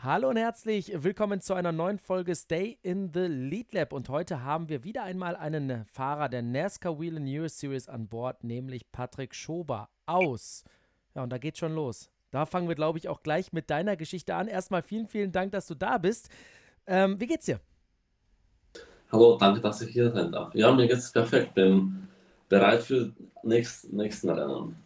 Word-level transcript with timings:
Hallo 0.00 0.28
und 0.28 0.36
herzlich 0.36 0.92
willkommen 0.94 1.40
zu 1.40 1.54
einer 1.54 1.72
neuen 1.72 1.98
Folge 1.98 2.36
Stay 2.36 2.78
in 2.82 3.12
the 3.12 3.26
Lead 3.26 3.72
Lab. 3.72 3.92
Und 3.92 4.08
heute 4.08 4.44
haben 4.44 4.68
wir 4.68 4.84
wieder 4.84 5.02
einmal 5.02 5.34
einen 5.34 5.84
Fahrer 5.86 6.28
der 6.28 6.40
NASCAR 6.40 7.00
Wheel 7.00 7.18
News 7.18 7.58
Series 7.58 7.88
an 7.88 8.06
Bord, 8.06 8.44
nämlich 8.44 8.92
Patrick 8.92 9.34
Schober 9.34 9.88
aus. 10.06 10.62
Ja, 11.16 11.24
und 11.24 11.30
da 11.30 11.38
geht 11.38 11.58
schon 11.58 11.74
los. 11.74 12.12
Da 12.30 12.46
fangen 12.46 12.68
wir, 12.68 12.76
glaube 12.76 12.96
ich, 12.98 13.08
auch 13.08 13.24
gleich 13.24 13.52
mit 13.52 13.70
deiner 13.70 13.96
Geschichte 13.96 14.36
an. 14.36 14.46
Erstmal 14.46 14.82
vielen, 14.82 15.08
vielen 15.08 15.32
Dank, 15.32 15.50
dass 15.50 15.66
du 15.66 15.74
da 15.74 15.98
bist. 15.98 16.28
Ähm, 16.86 17.18
wie 17.18 17.26
geht's 17.26 17.46
dir? 17.46 17.58
Hallo, 19.10 19.36
danke, 19.36 19.60
dass 19.60 19.80
ich 19.80 19.90
hier 19.90 20.12
sein 20.12 20.30
darf. 20.30 20.54
Ja, 20.54 20.70
mir 20.70 20.86
geht's 20.86 21.10
perfekt. 21.10 21.54
Bin 21.54 22.06
bereit 22.48 22.84
für 22.84 23.12
nächst, 23.42 23.92
nächsten 23.92 24.30
Rennen. 24.30 24.76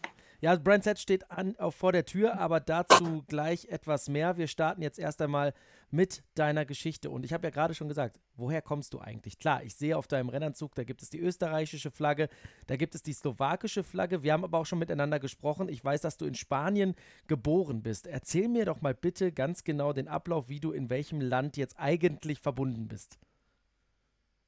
Ja, 0.43 0.57
Brand 0.57 0.83
Set 0.83 0.99
steht 0.99 1.31
an, 1.31 1.55
auch 1.61 1.73
vor 1.73 1.93
der 1.93 2.05
Tür, 2.05 2.37
aber 2.41 2.59
dazu 2.59 3.23
gleich 3.29 3.67
etwas 3.67 4.09
mehr. 4.09 4.37
Wir 4.39 4.49
starten 4.49 4.83
jetzt 4.83 4.99
erst 4.99 5.23
einmal 5.23 5.55
mit 5.93 6.25
deiner 6.35 6.65
Geschichte. 6.65 7.11
Und 7.11 7.25
ich 7.25 7.33
habe 7.33 7.47
ja 7.47 7.51
gerade 7.51 7.75
schon 7.75 7.87
gesagt, 7.87 8.19
woher 8.35 8.61
kommst 8.61 8.93
du 8.93 8.99
eigentlich? 8.99 9.39
Klar, 9.39 9.63
ich 9.63 9.77
sehe 9.77 9.97
auf 9.97 10.09
deinem 10.09 10.31
Rennanzug, 10.31 10.75
da 10.75 10.83
gibt 10.83 11.01
es 11.01 11.11
die 11.11 11.21
österreichische 11.21 11.93
Flagge, 11.93 12.29
da 12.67 12.75
gibt 12.75 12.97
es 12.97 13.05
die 13.05 13.13
slowakische 13.13 13.85
Flagge. 13.85 14.25
Wir 14.25 14.33
haben 14.33 14.43
aber 14.43 14.59
auch 14.59 14.67
schon 14.67 14.81
miteinander 14.81 15.21
gesprochen. 15.21 15.69
Ich 15.69 15.85
weiß, 15.85 16.01
dass 16.01 16.17
du 16.17 16.27
in 16.27 16.35
Spanien 16.35 16.97
geboren 17.29 17.85
bist. 17.85 18.09
Erzähl 18.09 18.49
mir 18.49 18.65
doch 18.65 18.81
mal 18.81 18.95
bitte 18.95 19.31
ganz 19.31 19.63
genau 19.63 19.93
den 19.93 20.09
Ablauf, 20.09 20.49
wie 20.49 20.59
du 20.59 20.73
in 20.73 20.91
welchem 20.91 21.21
Land 21.21 21.57
jetzt 21.57 21.79
eigentlich 21.79 22.41
verbunden 22.41 22.89
bist. 22.89 23.17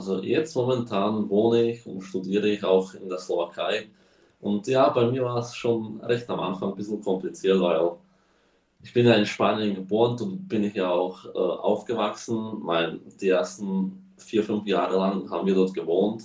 Also 0.00 0.20
jetzt 0.24 0.56
momentan 0.56 1.30
wohne 1.30 1.70
ich 1.70 1.86
und 1.86 2.00
studiere 2.00 2.48
ich 2.48 2.64
auch 2.64 2.94
in 2.94 3.08
der 3.08 3.18
Slowakei 3.18 3.86
und 4.44 4.66
ja, 4.66 4.90
bei 4.90 5.06
mir 5.10 5.24
war 5.24 5.38
es 5.38 5.56
schon 5.56 6.02
recht 6.02 6.28
am 6.28 6.38
Anfang 6.38 6.68
ein 6.68 6.76
bisschen 6.76 7.00
kompliziert, 7.00 7.58
weil 7.62 7.92
ich 8.82 8.92
bin 8.92 9.06
ja 9.06 9.14
in 9.14 9.24
Spanien 9.24 9.74
geboren 9.74 10.20
und 10.20 10.46
bin 10.46 10.64
ich 10.64 10.74
ja 10.74 10.90
auch 10.90 11.24
äh, 11.24 11.38
aufgewachsen. 11.38 12.58
Mein, 12.62 13.00
die 13.18 13.30
ersten 13.30 14.12
vier, 14.18 14.44
fünf 14.44 14.66
Jahre 14.66 14.98
lang 14.98 15.30
haben 15.30 15.46
wir 15.46 15.54
dort 15.54 15.72
gewohnt. 15.72 16.24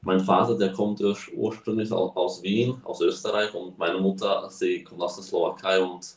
Mein 0.00 0.20
Vater, 0.20 0.56
der 0.56 0.72
kommt 0.72 1.02
ursprünglich 1.02 1.92
aus 1.92 2.42
Wien, 2.42 2.80
aus 2.82 3.02
Österreich 3.02 3.52
und 3.52 3.76
meine 3.76 3.98
Mutter, 3.98 4.48
sie 4.48 4.82
kommt 4.82 5.02
aus 5.02 5.16
der 5.16 5.24
Slowakei 5.24 5.82
und 5.82 6.16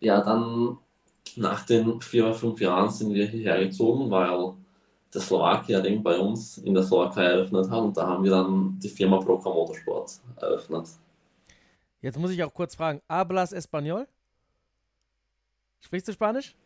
ja, 0.00 0.22
dann 0.22 0.78
nach 1.36 1.66
den 1.66 2.00
vier, 2.00 2.32
fünf 2.32 2.58
Jahren 2.62 2.88
sind 2.88 3.12
wir 3.12 3.26
hierher 3.26 3.66
gezogen, 3.66 4.10
weil 4.10 4.54
der 5.14 5.22
Slowakia-Ring 5.22 6.02
bei 6.02 6.18
uns 6.18 6.58
in 6.58 6.74
der 6.74 6.82
Slowakei 6.82 7.24
eröffnet 7.24 7.70
hat 7.70 7.80
und 7.80 7.96
da 7.96 8.06
haben 8.06 8.24
wir 8.24 8.30
dann 8.30 8.78
die 8.78 8.88
Firma 8.88 9.18
Proca 9.18 9.48
Motorsport 9.48 10.20
eröffnet. 10.36 10.88
Jetzt 12.00 12.18
muss 12.18 12.30
ich 12.30 12.42
auch 12.42 12.52
kurz 12.52 12.74
fragen, 12.74 13.00
¿Hablas 13.08 13.54
Español? 13.54 14.06
Sprichst 15.80 16.08
du 16.08 16.12
Spanisch? 16.12 16.56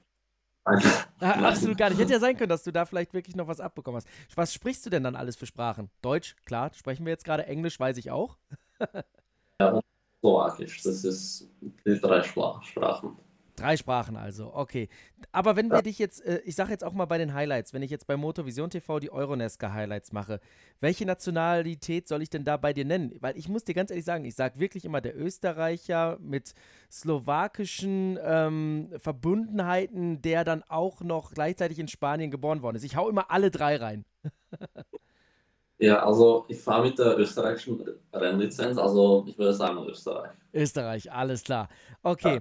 Nein. 0.65 0.83
Ah, 1.21 1.49
absolut 1.49 1.77
gar 1.79 1.91
nicht. 1.91 1.99
Hätte 1.99 2.13
ja 2.13 2.21
sein 2.21 2.37
können, 2.37 2.49
dass 2.49 2.63
du 2.63 2.73
da 2.73 2.85
vielleicht 2.85 3.13
wirklich 3.15 3.35
noch 3.35 3.49
was 3.49 3.61
abbekommen 3.61 3.97
hast. 3.97 4.09
Was 4.37 4.53
sprichst 4.53 4.85
du 4.87 4.91
denn 4.91 5.03
dann 5.03 5.17
alles 5.17 5.37
für 5.37 5.47
Sprachen? 5.47 5.91
Deutsch, 6.03 6.37
klar, 6.45 6.73
sprechen 6.75 7.05
wir 7.07 7.11
jetzt 7.11 7.25
gerade. 7.25 7.47
Englisch 7.47 7.79
weiß 7.81 7.97
ich 7.97 8.11
auch. 8.11 8.37
ja, 9.61 9.71
und 9.71 9.85
Slowakisch, 10.21 10.83
das 10.83 11.05
ist 11.05 11.49
die 11.61 12.01
drei 12.01 12.23
Sprachen. 12.23 13.17
Drei 13.59 13.77
Sprachen 13.77 14.17
also, 14.17 14.55
okay. 14.55 14.89
Aber 15.33 15.57
wenn 15.57 15.69
wir 15.69 15.83
dich 15.83 15.99
jetzt, 15.99 16.25
äh, 16.25 16.41
ich 16.45 16.55
sage 16.55 16.71
jetzt 16.71 16.85
auch 16.85 16.93
mal 16.93 17.07
bei 17.07 17.19
den 17.19 17.35
Highlights, 17.35 17.75
wenn 17.75 17.83
ich 17.83 17.91
jetzt 17.91 18.07
bei 18.07 18.17
Motorvision 18.17 18.71
TV 18.71 19.01
die 19.01 19.11
Euronesca 19.11 19.73
Highlights 19.73 20.13
mache, 20.13 20.39
welche 20.81 21.05
Nationalität 21.05 22.07
soll 22.07 22.23
ich 22.23 22.31
denn 22.31 22.45
da 22.45 22.57
bei 22.57 22.73
dir 22.73 22.85
nennen? 22.85 23.17
Weil 23.21 23.37
ich 23.37 23.49
muss 23.49 23.65
dir 23.65 23.75
ganz 23.75 23.91
ehrlich 23.91 24.05
sagen, 24.05 24.25
ich 24.25 24.37
sage 24.37 24.61
wirklich 24.61 24.85
immer 24.85 25.01
der 25.01 25.19
Österreicher 25.19 26.19
mit 26.21 26.55
slowakischen 26.89 28.17
ähm, 28.23 28.91
Verbundenheiten, 28.99 30.23
der 30.23 30.45
dann 30.45 30.63
auch 30.69 31.01
noch 31.01 31.33
gleichzeitig 31.33 31.81
in 31.81 31.89
Spanien 31.89 32.31
geboren 32.31 32.63
worden 32.63 32.77
ist. 32.77 32.85
Ich 32.85 32.95
hau 32.95 33.09
immer 33.09 33.31
alle 33.33 33.51
drei 33.51 33.77
rein. 33.77 34.05
Ja, 35.81 36.05
also 36.05 36.45
ich 36.49 36.59
fahre 36.59 36.89
mit 36.89 36.99
der 36.99 37.17
österreichischen 37.17 37.81
Rennlizenz, 38.13 38.77
also 38.79 39.25
ich 39.29 39.39
würde 39.39 39.53
sagen 39.55 39.87
Österreich. 39.87 40.33
Österreich, 40.53 41.13
alles 41.13 41.45
klar. 41.45 41.69
Okay. 42.03 42.35
Ja. 42.35 42.41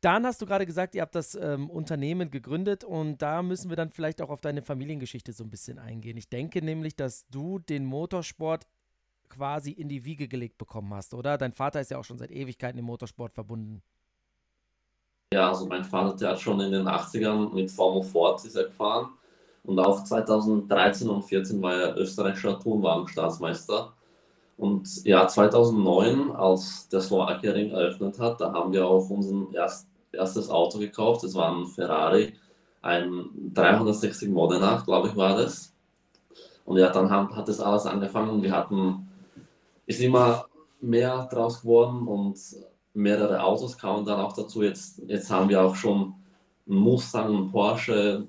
Dann 0.00 0.24
hast 0.24 0.40
du 0.40 0.46
gerade 0.46 0.64
gesagt, 0.64 0.94
ihr 0.94 1.02
habt 1.02 1.14
das 1.14 1.34
ähm, 1.34 1.68
Unternehmen 1.68 2.30
gegründet 2.30 2.84
und 2.84 3.20
da 3.20 3.42
müssen 3.42 3.68
wir 3.68 3.76
dann 3.76 3.90
vielleicht 3.90 4.22
auch 4.22 4.30
auf 4.30 4.40
deine 4.40 4.62
Familiengeschichte 4.62 5.32
so 5.32 5.44
ein 5.44 5.50
bisschen 5.50 5.78
eingehen. 5.78 6.16
Ich 6.16 6.30
denke 6.30 6.62
nämlich, 6.62 6.96
dass 6.96 7.26
du 7.28 7.58
den 7.58 7.84
Motorsport 7.84 8.66
quasi 9.28 9.70
in 9.70 9.88
die 9.88 10.04
Wiege 10.04 10.26
gelegt 10.26 10.56
bekommen 10.56 10.92
hast, 10.94 11.12
oder? 11.12 11.36
Dein 11.36 11.52
Vater 11.52 11.80
ist 11.80 11.90
ja 11.90 11.98
auch 11.98 12.04
schon 12.04 12.18
seit 12.18 12.30
Ewigkeiten 12.30 12.78
im 12.78 12.86
Motorsport 12.86 13.32
verbunden. 13.32 13.82
Ja, 15.32 15.48
also 15.50 15.66
mein 15.66 15.84
Vater, 15.84 16.16
der 16.16 16.30
hat 16.30 16.40
schon 16.40 16.60
in 16.60 16.72
den 16.72 16.88
80ern 16.88 17.54
mit 17.54 17.70
Formel 17.70 18.02
Ford 18.02 18.44
ist 18.44 18.56
er 18.56 18.64
gefahren 18.64 19.10
und 19.62 19.78
auch 19.78 20.02
2013 20.02 21.08
und 21.08 21.22
2014 21.22 21.62
war 21.62 21.74
er 21.74 21.96
österreichischer 21.96 22.58
Turnwagenstaatsmeister. 22.58 23.92
Und 24.60 25.04
ja, 25.06 25.26
2009, 25.26 26.32
als 26.32 26.86
der 26.88 27.00
Slowakia 27.00 27.52
Ring 27.52 27.70
eröffnet 27.70 28.18
hat, 28.18 28.42
da 28.42 28.52
haben 28.52 28.74
wir 28.74 28.86
auch 28.86 29.08
unseren 29.08 29.54
ersten 29.54 29.88
erstes 30.12 30.50
Auto 30.50 30.78
gekauft. 30.78 31.24
Das 31.24 31.34
war 31.34 31.56
ein 31.56 31.66
Ferrari, 31.66 32.34
ein 32.82 33.24
360 33.54 34.28
Modena, 34.28 34.82
glaube 34.84 35.08
ich, 35.08 35.16
war 35.16 35.34
das. 35.36 35.72
Und 36.66 36.76
ja, 36.76 36.90
dann 36.90 37.08
haben, 37.10 37.34
hat 37.34 37.48
das 37.48 37.58
alles 37.58 37.86
angefangen. 37.86 38.42
Wir 38.42 38.52
hatten, 38.52 39.08
ist 39.86 40.02
immer 40.02 40.44
mehr 40.80 41.26
draus 41.30 41.62
geworden 41.62 42.06
und 42.06 42.38
mehrere 42.92 43.42
Autos 43.42 43.78
kamen 43.78 44.04
dann 44.04 44.20
auch 44.20 44.34
dazu. 44.34 44.62
Jetzt, 44.62 45.00
jetzt 45.06 45.30
haben 45.30 45.48
wir 45.48 45.62
auch 45.62 45.74
schon 45.74 46.14
einen 46.68 46.78
Mustang, 46.78 47.34
einen 47.34 47.50
Porsche, 47.50 48.26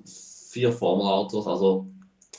vier 0.50 0.72
Formelautos. 0.72 1.46
Also 1.46 1.86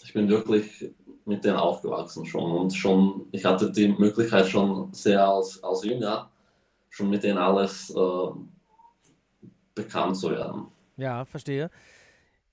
ich 0.04 0.14
bin 0.14 0.28
wirklich 0.30 0.92
mit 1.26 1.44
denen 1.44 1.58
aufgewachsen 1.58 2.26
schon 2.26 2.52
und 2.52 2.72
schon, 2.72 3.28
ich 3.32 3.46
hatte 3.46 3.72
die 3.72 3.88
Möglichkeit 3.88 4.48
schon 4.48 4.94
sehr 4.94 5.28
als, 5.28 5.64
als 5.64 5.84
Jünger, 5.84 6.30
schon 6.90 7.10
mit 7.10 7.24
denen 7.24 7.38
alles 7.38 7.90
äh, 7.96 9.48
bekannt 9.76 10.18
zu 10.18 10.32
werden. 10.32 10.68
Ja, 10.98 11.26
verstehe. 11.26 11.70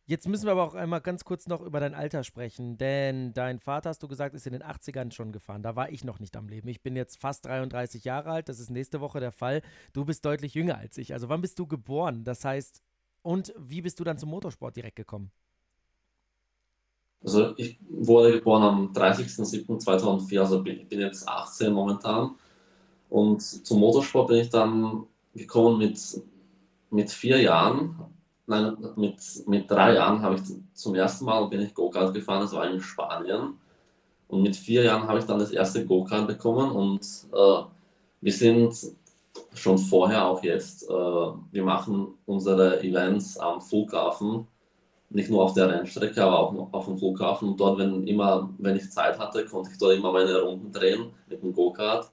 Jetzt 0.07 0.27
müssen 0.27 0.47
wir 0.47 0.53
aber 0.53 0.65
auch 0.65 0.75
einmal 0.75 1.01
ganz 1.01 1.25
kurz 1.25 1.47
noch 1.47 1.61
über 1.61 1.79
dein 1.79 1.95
Alter 1.95 2.25
sprechen, 2.25 2.77
denn 2.79 3.33
dein 3.33 3.61
Vater, 3.61 3.91
hast 3.91 4.03
du 4.03 4.09
gesagt, 4.09 4.35
ist 4.35 4.45
in 4.45 4.53
den 4.53 4.65
80ern 4.65 5.13
schon 5.13 5.31
gefahren. 5.31 5.63
Da 5.63 5.77
war 5.77 5.91
ich 5.91 6.03
noch 6.03 6.19
nicht 6.19 6.37
am 6.37 6.49
Leben. 6.49 6.67
Ich 6.67 6.83
bin 6.83 6.97
jetzt 6.97 7.21
fast 7.21 7.47
33 7.47 8.03
Jahre 8.03 8.31
alt, 8.31 8.49
das 8.49 8.59
ist 8.59 8.71
nächste 8.71 9.01
Woche 9.01 9.21
der 9.21 9.31
Fall. 9.31 9.63
Du 9.93 10.05
bist 10.05 10.25
deutlich 10.25 10.55
jünger 10.55 10.79
als 10.79 10.99
ich. 10.99 11.13
Also 11.13 11.29
wann 11.29 11.43
bist 11.43 11.61
du 11.61 11.67
geboren? 11.69 12.25
Das 12.25 12.45
heißt, 12.45 12.83
und 13.23 13.55
wie 13.57 13.83
bist 13.83 14.01
du 14.01 14.05
dann 14.05 14.19
zum 14.19 14.31
Motorsport 14.31 14.75
direkt 14.75 14.97
gekommen? 14.97 15.31
Also 17.23 17.53
ich 17.57 17.79
wurde 17.89 18.33
geboren 18.33 18.63
am 18.63 18.93
30.07.2004, 18.93 20.41
also 20.41 20.65
ich 20.65 20.89
bin 20.89 21.01
jetzt 21.01 21.29
18 21.29 21.73
momentan. 21.73 22.33
Und 23.09 23.43
zum 23.43 23.81
Motorsport 23.81 24.29
bin 24.29 24.39
ich 24.39 24.51
dann 24.51 25.05
gekommen 25.35 25.79
mit 25.79 25.99
mit 26.91 27.11
vier 27.11 27.41
Jahren, 27.41 27.97
nein, 28.47 28.77
mit, 28.97 29.17
mit 29.47 29.71
drei 29.71 29.95
Jahren 29.95 30.21
habe 30.23 30.37
ich 30.37 30.43
zum 30.75 30.95
ersten 30.95 31.25
Mal 31.25 31.47
bin 31.47 31.61
ich 31.61 31.75
Go-Kart 31.75 32.13
gefahren, 32.13 32.43
das 32.43 32.53
war 32.53 32.69
in 32.69 32.81
Spanien. 32.81 33.55
Und 34.29 34.43
mit 34.43 34.57
vier 34.57 34.85
Jahren 34.85 35.09
habe 35.09 35.19
ich 35.19 35.25
dann 35.25 35.39
das 35.39 35.51
erste 35.51 35.85
Go-Kart 35.87 36.27
bekommen 36.27 36.71
und 36.71 37.01
äh, 37.33 37.63
wir 38.21 38.33
sind 38.33 38.75
schon 39.55 39.79
vorher, 39.79 40.27
auch 40.27 40.43
jetzt, 40.43 40.89
äh, 40.89 40.93
wir 40.93 41.65
machen 41.65 42.09
unsere 42.27 42.83
Events 42.83 43.39
am 43.39 43.61
Flughafen, 43.61 44.47
nicht 45.11 45.29
nur 45.29 45.43
auf 45.43 45.55
der 45.55 45.69
Rennstrecke, 45.69 46.23
aber 46.23 46.39
auch 46.39 46.73
auf 46.73 46.87
dem 46.87 46.97
Flughafen. 46.97 47.51
Und 47.51 47.61
dort, 47.61 47.79
wenn 47.79 48.07
immer, 48.07 48.49
wenn 48.59 48.77
ich 48.77 48.91
Zeit 48.91 49.19
hatte, 49.19 49.45
konnte 49.45 49.71
ich 49.73 49.79
dort 49.79 49.97
immer 49.97 50.13
meine 50.13 50.41
Runden 50.41 50.73
drehen 50.73 51.13
mit 51.29 51.43
dem 51.43 51.53
Go-Kart. 51.53 52.11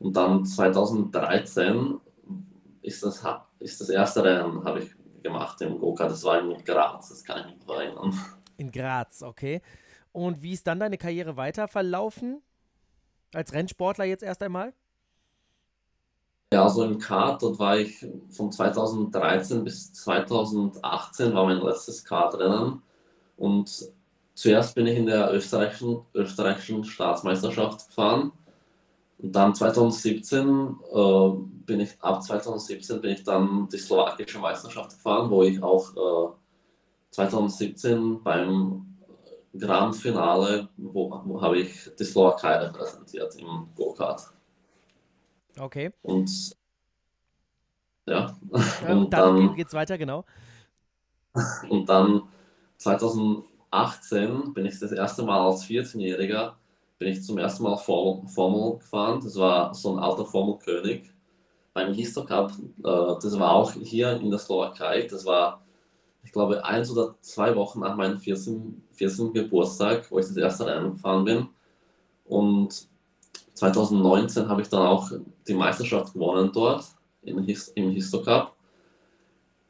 Und 0.00 0.16
dann 0.16 0.44
2013 0.44 2.00
ist 2.82 3.02
das, 3.02 3.24
ist 3.60 3.80
das 3.80 3.88
erste 3.88 4.24
Rennen, 4.24 4.64
habe 4.64 4.80
ich 4.80 4.90
gemacht 5.22 5.60
im 5.60 5.78
Go-Kart. 5.78 6.10
Das 6.10 6.24
war 6.24 6.40
in 6.40 6.64
Graz, 6.64 7.08
das 7.08 7.24
kann 7.24 7.48
ich 7.48 7.56
mich 7.56 7.68
erinnern. 7.68 8.18
In 8.56 8.72
Graz, 8.72 9.22
okay. 9.22 9.62
Und 10.12 10.42
wie 10.42 10.52
ist 10.52 10.66
dann 10.66 10.80
deine 10.80 10.98
Karriere 10.98 11.36
weiter 11.36 11.68
verlaufen? 11.68 12.42
Als 13.34 13.52
Rennsportler 13.52 14.04
jetzt 14.04 14.22
erst 14.22 14.42
einmal? 14.42 14.72
Ja, 16.56 16.62
also 16.62 16.84
im 16.84 16.98
Kart, 16.98 17.42
dort 17.42 17.58
war 17.58 17.76
ich 17.76 18.06
von 18.30 18.50
2013 18.50 19.62
bis 19.62 19.92
2018 19.92 21.34
war 21.34 21.44
mein 21.44 21.60
letztes 21.60 22.02
Kartrennen. 22.02 22.80
Und 23.36 23.92
zuerst 24.32 24.74
bin 24.74 24.86
ich 24.86 24.96
in 24.96 25.04
der 25.04 25.34
österreichischen, 25.34 25.98
österreichischen 26.14 26.82
Staatsmeisterschaft 26.82 27.88
gefahren. 27.88 28.32
Und 29.18 29.36
dann 29.36 29.54
2017 29.54 30.76
äh, 30.94 31.28
bin 31.66 31.80
ich, 31.80 31.90
ab 32.00 32.22
2017 32.22 33.02
bin 33.02 33.10
ich 33.10 33.22
dann 33.22 33.68
die 33.70 33.76
slowakische 33.76 34.38
Meisterschaft 34.38 34.92
gefahren, 34.92 35.28
wo 35.28 35.42
ich 35.42 35.62
auch 35.62 35.90
äh, 35.94 36.32
2017 37.10 38.22
beim 38.22 38.96
Grand 39.58 39.94
Finale, 39.94 40.70
wo, 40.78 41.20
wo 41.22 41.42
habe 41.42 41.58
ich 41.58 41.90
die 41.98 42.04
Slowakei 42.04 42.56
repräsentiert 42.60 43.36
im 43.36 43.68
Go-Kart. 43.76 44.35
Okay. 45.58 45.92
Und 46.02 46.30
ja. 48.06 48.36
Und, 48.48 48.88
und 48.88 49.12
dann, 49.12 49.36
dann 49.36 49.54
geht 49.56 49.68
es 49.68 49.74
weiter, 49.74 49.98
genau. 49.98 50.24
Und 51.68 51.88
dann 51.88 52.22
2018 52.78 54.54
bin 54.54 54.64
ich 54.64 54.78
das 54.78 54.92
erste 54.92 55.22
Mal 55.22 55.40
als 55.40 55.64
14-Jähriger 55.66 56.54
bin 56.98 57.08
ich 57.08 57.22
zum 57.22 57.38
ersten 57.38 57.62
Mal 57.62 57.76
Formel 57.76 58.78
gefahren. 58.78 59.20
Das 59.22 59.36
war 59.36 59.74
so 59.74 59.92
ein 59.92 59.98
alter 59.98 60.24
Formelkönig 60.24 61.10
beim 61.74 61.92
Histo 61.92 62.24
Cup. 62.24 62.52
Äh, 62.52 63.20
das 63.22 63.38
war 63.38 63.52
auch 63.52 63.72
hier 63.72 64.12
in 64.12 64.30
der 64.30 64.38
Slowakei. 64.38 65.02
Das 65.02 65.26
war, 65.26 65.62
ich 66.24 66.32
glaube, 66.32 66.64
eins 66.64 66.90
oder 66.90 67.14
zwei 67.20 67.54
Wochen 67.54 67.80
nach 67.80 67.96
meinem 67.96 68.18
14. 68.18 68.82
14. 68.92 69.32
Geburtstag, 69.34 70.10
wo 70.10 70.18
ich 70.18 70.26
das 70.26 70.36
erste 70.36 70.66
Rennen 70.66 70.92
gefahren 70.92 71.24
bin. 71.24 71.48
Und 72.24 72.88
2019 73.54 74.48
habe 74.48 74.62
ich 74.62 74.68
dann 74.68 74.86
auch 74.86 75.10
die 75.46 75.54
Meisterschaft 75.54 76.12
gewonnen 76.12 76.50
dort 76.52 76.84
im, 77.22 77.42
His 77.42 77.68
im 77.68 77.90
Histo. 77.90 78.22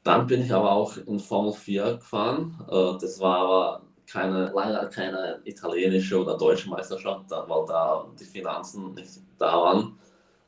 Dann 0.02 0.26
bin 0.26 0.42
ich 0.42 0.52
aber 0.52 0.70
auch 0.70 0.96
in 0.96 1.18
Formel 1.18 1.52
4 1.52 1.96
gefahren. 1.96 2.56
Äh, 2.70 2.98
das 3.00 3.18
war 3.18 3.38
aber 3.38 3.82
keine, 4.06 4.52
leider 4.54 4.86
keine 4.86 5.40
italienische 5.44 6.20
oder 6.20 6.36
deutsche 6.36 6.70
Meisterschaft, 6.70 7.30
weil 7.30 7.66
da 7.66 8.06
die 8.18 8.24
Finanzen 8.24 8.94
nicht 8.94 9.20
da 9.38 9.60
waren, 9.60 9.98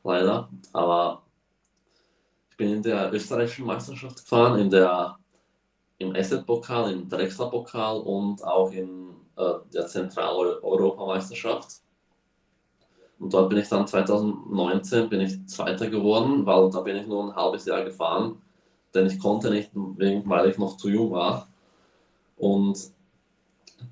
leider. 0.03 0.49
Aber 0.73 1.23
ich 2.49 2.57
bin 2.57 2.73
in 2.75 2.83
der 2.83 3.13
österreichischen 3.13 3.65
Meisterschaft 3.65 4.17
gefahren, 4.17 4.59
in 4.59 4.69
der, 4.69 5.17
im 5.97 6.15
Asset-Pokal, 6.15 6.93
im 6.93 7.09
Drexler-Pokal 7.09 7.99
und 7.99 8.43
auch 8.43 8.71
in 8.71 9.09
äh, 9.35 9.53
der 9.73 9.87
Zentraleuropameisterschaft. 9.87 11.81
Und 13.19 13.33
dort 13.33 13.49
bin 13.49 13.57
ich 13.57 13.67
dann 13.67 13.85
2019 13.85 15.09
bin 15.09 15.21
ich 15.21 15.45
Zweiter 15.47 15.89
geworden, 15.89 16.45
weil 16.45 16.69
da 16.69 16.81
bin 16.81 16.95
ich 16.95 17.07
nur 17.07 17.25
ein 17.25 17.35
halbes 17.35 17.65
Jahr 17.65 17.83
gefahren, 17.83 18.41
denn 18.93 19.07
ich 19.07 19.19
konnte 19.19 19.49
nicht, 19.49 19.71
weil 19.73 20.49
ich 20.49 20.57
noch 20.57 20.77
zu 20.77 20.89
jung 20.89 21.11
war. 21.11 21.47
Und 22.37 22.91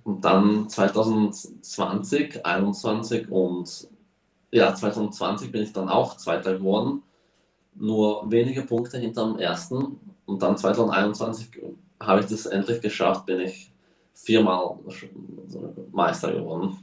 und 0.03 0.23
dann 0.23 0.69
2020, 0.69 1.61
2021 1.61 3.29
und 3.29 3.87
ja, 4.51 4.73
2020 4.73 5.51
bin 5.51 5.63
ich 5.63 5.73
dann 5.73 5.89
auch 5.89 6.17
Zweiter 6.17 6.57
geworden. 6.57 7.03
Nur 7.75 8.29
wenige 8.31 8.63
Punkte 8.63 8.97
hinterm 8.97 9.37
ersten. 9.39 9.99
Und 10.25 10.41
dann 10.41 10.57
2021 10.57 11.49
habe 11.99 12.21
ich 12.21 12.27
das 12.27 12.45
endlich 12.45 12.81
geschafft, 12.81 13.25
bin 13.25 13.41
ich 13.41 13.71
viermal 14.13 14.77
Meister 15.91 16.33
geworden. 16.33 16.77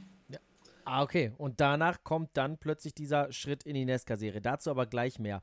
Ah, 0.85 1.03
okay. 1.03 1.33
Und 1.37 1.59
danach 1.59 2.03
kommt 2.03 2.29
dann 2.33 2.57
plötzlich 2.57 2.93
dieser 2.93 3.31
Schritt 3.31 3.63
in 3.63 3.73
die 3.73 3.85
Nesca-Serie. 3.85 4.41
Dazu 4.41 4.69
aber 4.69 4.85
gleich 4.85 5.19
mehr 5.19 5.41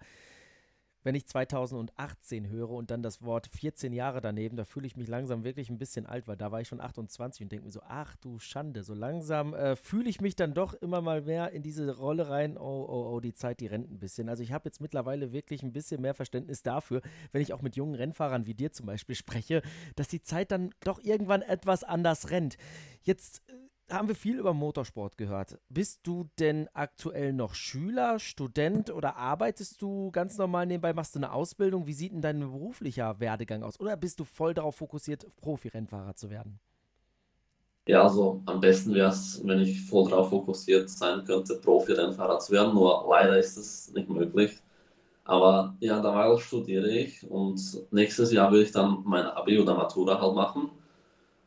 wenn 1.04 1.14
ich 1.14 1.26
2018 1.26 2.48
höre 2.48 2.70
und 2.70 2.90
dann 2.90 3.02
das 3.02 3.22
Wort 3.22 3.48
14 3.48 3.92
Jahre 3.92 4.20
daneben, 4.20 4.56
da 4.56 4.64
fühle 4.64 4.86
ich 4.86 4.96
mich 4.96 5.08
langsam 5.08 5.44
wirklich 5.44 5.70
ein 5.70 5.78
bisschen 5.78 6.06
alt, 6.06 6.28
weil 6.28 6.36
da 6.36 6.52
war 6.52 6.60
ich 6.60 6.68
schon 6.68 6.80
28 6.80 7.42
und 7.42 7.52
denke 7.52 7.66
mir 7.66 7.72
so, 7.72 7.80
ach 7.86 8.16
du 8.16 8.38
Schande, 8.38 8.82
so 8.82 8.94
langsam 8.94 9.54
äh, 9.54 9.76
fühle 9.76 10.08
ich 10.08 10.20
mich 10.20 10.36
dann 10.36 10.54
doch 10.54 10.74
immer 10.74 11.00
mal 11.00 11.22
mehr 11.22 11.50
in 11.52 11.62
diese 11.62 11.96
Rolle 11.96 12.28
rein, 12.28 12.56
oh, 12.56 12.86
oh, 12.88 13.12
oh, 13.12 13.20
die 13.20 13.34
Zeit, 13.34 13.60
die 13.60 13.66
rennt 13.66 13.90
ein 13.90 13.98
bisschen. 13.98 14.28
Also 14.28 14.42
ich 14.42 14.52
habe 14.52 14.68
jetzt 14.68 14.80
mittlerweile 14.80 15.32
wirklich 15.32 15.62
ein 15.62 15.72
bisschen 15.72 16.00
mehr 16.00 16.14
Verständnis 16.14 16.62
dafür, 16.62 17.02
wenn 17.32 17.42
ich 17.42 17.52
auch 17.52 17.62
mit 17.62 17.76
jungen 17.76 17.94
Rennfahrern 17.94 18.46
wie 18.46 18.54
dir 18.54 18.72
zum 18.72 18.86
Beispiel 18.86 19.14
spreche, 19.16 19.62
dass 19.96 20.08
die 20.08 20.22
Zeit 20.22 20.52
dann 20.52 20.70
doch 20.80 21.00
irgendwann 21.02 21.42
etwas 21.42 21.84
anders 21.84 22.30
rennt. 22.30 22.56
Jetzt 23.02 23.42
äh, 23.48 23.61
haben 23.92 24.08
wir 24.08 24.14
viel 24.14 24.38
über 24.38 24.54
Motorsport 24.54 25.16
gehört. 25.18 25.58
Bist 25.68 26.00
du 26.04 26.28
denn 26.38 26.68
aktuell 26.74 27.32
noch 27.32 27.54
Schüler, 27.54 28.18
Student 28.18 28.90
oder 28.90 29.16
arbeitest 29.16 29.82
du 29.82 30.10
ganz 30.10 30.38
normal 30.38 30.66
nebenbei? 30.66 30.92
Machst 30.92 31.14
du 31.14 31.18
eine 31.18 31.32
Ausbildung? 31.32 31.86
Wie 31.86 31.92
sieht 31.92 32.12
denn 32.12 32.22
dein 32.22 32.40
beruflicher 32.40 33.20
Werdegang 33.20 33.62
aus? 33.62 33.78
Oder 33.80 33.96
bist 33.96 34.20
du 34.20 34.24
voll 34.24 34.54
darauf 34.54 34.76
fokussiert, 34.76 35.26
Profi-Rennfahrer 35.40 36.14
zu 36.14 36.30
werden? 36.30 36.60
Ja, 37.88 38.04
also 38.04 38.42
am 38.46 38.60
besten 38.60 38.94
wäre 38.94 39.08
es, 39.10 39.40
wenn 39.44 39.60
ich 39.60 39.80
voll 39.86 40.08
darauf 40.08 40.30
fokussiert 40.30 40.88
sein 40.88 41.24
könnte, 41.24 41.56
Profi-Rennfahrer 41.56 42.38
zu 42.38 42.52
werden. 42.52 42.74
Nur 42.74 43.04
leider 43.10 43.38
ist 43.38 43.56
es 43.56 43.92
nicht 43.92 44.08
möglich. 44.08 44.62
Aber 45.24 45.76
ja, 45.80 46.00
dabei 46.00 46.36
studiere 46.38 46.88
ich 46.90 47.28
und 47.30 47.60
nächstes 47.92 48.32
Jahr 48.32 48.52
will 48.52 48.62
ich 48.62 48.72
dann 48.72 49.02
mein 49.04 49.24
Abi 49.26 49.58
oder 49.60 49.74
Matura 49.74 50.20
halt 50.20 50.34
machen. 50.34 50.70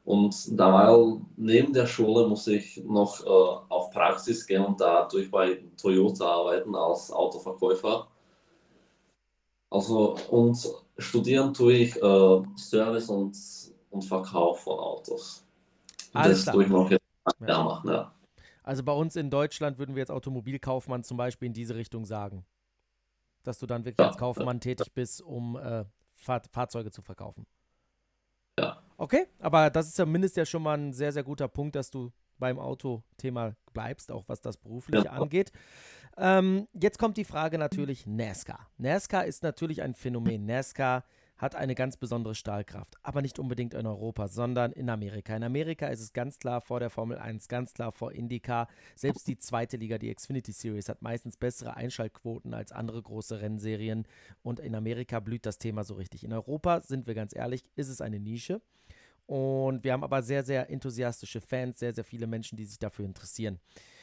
Und 0.06 0.60
dabei 0.60 1.20
neben 1.36 1.74
der 1.74 1.88
Schule 1.88 2.28
muss 2.28 2.46
ich 2.46 2.78
noch 2.86 3.26
äh, 3.26 3.28
auf 3.28 3.90
Praxis 3.90 4.46
gehen 4.46 4.64
und 4.64 4.80
dadurch 4.80 5.32
bei 5.32 5.64
Toyota 5.78 6.26
arbeiten 6.26 6.76
als 6.76 7.12
Autoverkäufer. 7.12 8.08
Also 9.72 10.16
und 10.30 10.58
studieren 11.00 11.54
tue 11.56 11.74
ich 11.74 11.96
äh, 11.96 12.44
Service 12.56 13.10
und, 13.10 13.36
und 13.90 14.04
Verkauf 14.04 14.60
von 14.60 14.78
Autos. 14.78 15.44
Alles 16.14 16.46
das 16.46 16.54
tue 16.54 16.66
ich 16.66 16.70
noch 16.70 16.92
jetzt 16.92 17.04
ja. 17.46 17.64
machen, 17.64 17.90
ja. 17.90 18.12
Also 18.62 18.84
bei 18.84 18.94
uns 18.94 19.16
in 19.16 19.32
Deutschland 19.32 19.80
würden 19.80 19.96
wir 19.96 20.02
jetzt 20.02 20.12
Automobilkaufmann 20.12 21.04
zum 21.04 21.18
Beispiel 21.18 21.48
in 21.48 21.54
diese 21.54 21.76
Richtung 21.76 22.06
sagen. 22.06 22.46
Dass 23.44 23.58
du 23.58 23.66
dann 23.66 23.86
wirklich 23.86 24.04
ja, 24.04 24.08
als 24.08 24.18
Kaufmann 24.18 24.60
tätig 24.60 24.94
bist, 24.94 25.22
um 25.22 25.56
äh, 25.56 25.86
Fahr 26.14 26.42
Fahrzeuge 26.52 26.92
zu 26.92 27.02
verkaufen. 27.02 27.48
Okay, 28.98 29.28
aber 29.40 29.70
das 29.70 29.88
ist 29.88 29.96
zumindest 29.96 30.38
ja 30.38 30.46
schon 30.46 30.64
mal 30.64 30.78
ein 30.78 30.94
sehr, 30.94 31.12
sehr 31.12 31.24
guter 31.24 31.48
Punkt, 31.48 31.76
dass 31.76 31.92
du 31.92 32.12
beim 32.38 32.60
Autothema 32.60 33.56
bleibst, 33.74 34.12
auch 34.12 34.24
was 34.28 34.42
das 34.42 34.58
Berufliche 34.58 35.06
ja. 35.06 35.12
angeht. 35.12 35.52
Ähm, 36.18 36.68
jetzt 36.74 36.98
kommt 36.98 37.18
die 37.18 37.26
Frage 37.26 37.58
natürlich 37.58 38.08
NASCAR. 38.08 38.70
NASCAR 38.78 39.26
ist 39.26 39.44
natürlich 39.44 39.82
ein 39.82 39.96
Phänomen. 39.96 40.46
NASCAR 40.46 41.04
hat 41.38 41.56
eine 41.56 41.76
ganz 41.76 41.98
besondere 41.98 42.36
Stahlkraft, 42.36 42.96
aber 43.04 43.22
nicht 43.22 43.40
unbedingt 43.40 43.74
in 43.74 43.86
Europa, 43.86 44.28
sondern 44.28 44.72
in 44.72 44.90
Amerika. 44.90 45.36
In 45.36 45.44
Amerika 45.44 45.88
ist 45.88 46.00
es 46.00 46.14
ganz 46.14 46.40
klar 46.40 46.62
vor 46.62 46.80
der 46.80 46.90
Formel 46.90 47.18
1, 47.18 47.48
ganz 47.48 47.74
klar 47.74 47.92
vor 47.92 48.14
IndyCar. 48.14 48.68
Selbst 48.96 49.28
die 49.28 49.38
zweite 49.38 49.78
Liga, 49.78 49.98
die 49.98 50.14
Xfinity 50.14 50.54
Series, 50.54 50.88
hat 50.88 51.02
meistens 51.02 51.36
bessere 51.38 51.76
Einschaltquoten 51.76 52.54
als 52.54 52.72
andere 52.72 53.02
große 53.02 53.42
Rennserien 53.42 54.08
und 54.44 54.60
in 54.60 54.76
Amerika 54.76 55.20
blüht 55.20 55.46
das 55.46 55.58
Thema 55.58 55.84
so 55.84 55.96
richtig. 55.96 56.24
In 56.24 56.32
Europa, 56.34 56.82
sind 56.82 57.08
wir 57.08 57.16
ganz 57.16 57.36
ehrlich, 57.36 57.64
ist 57.76 57.90
es 57.90 58.02
eine 58.02 58.20
Nische. 58.20 58.62
Und 59.28 59.84
wir 59.84 59.94
haben 59.94 60.04
aber 60.04 60.22
sehr, 60.22 60.44
sehr 60.44 60.70
enthusiastische 60.70 61.42
Fans, 61.42 61.80
sehr, 61.80 61.94
sehr 61.94 62.04
viele 62.04 62.28
Menschen, 62.28 62.58
die 62.58 62.66
sich 62.66 62.78
dafür 62.78 63.06
interessieren. 63.06 63.60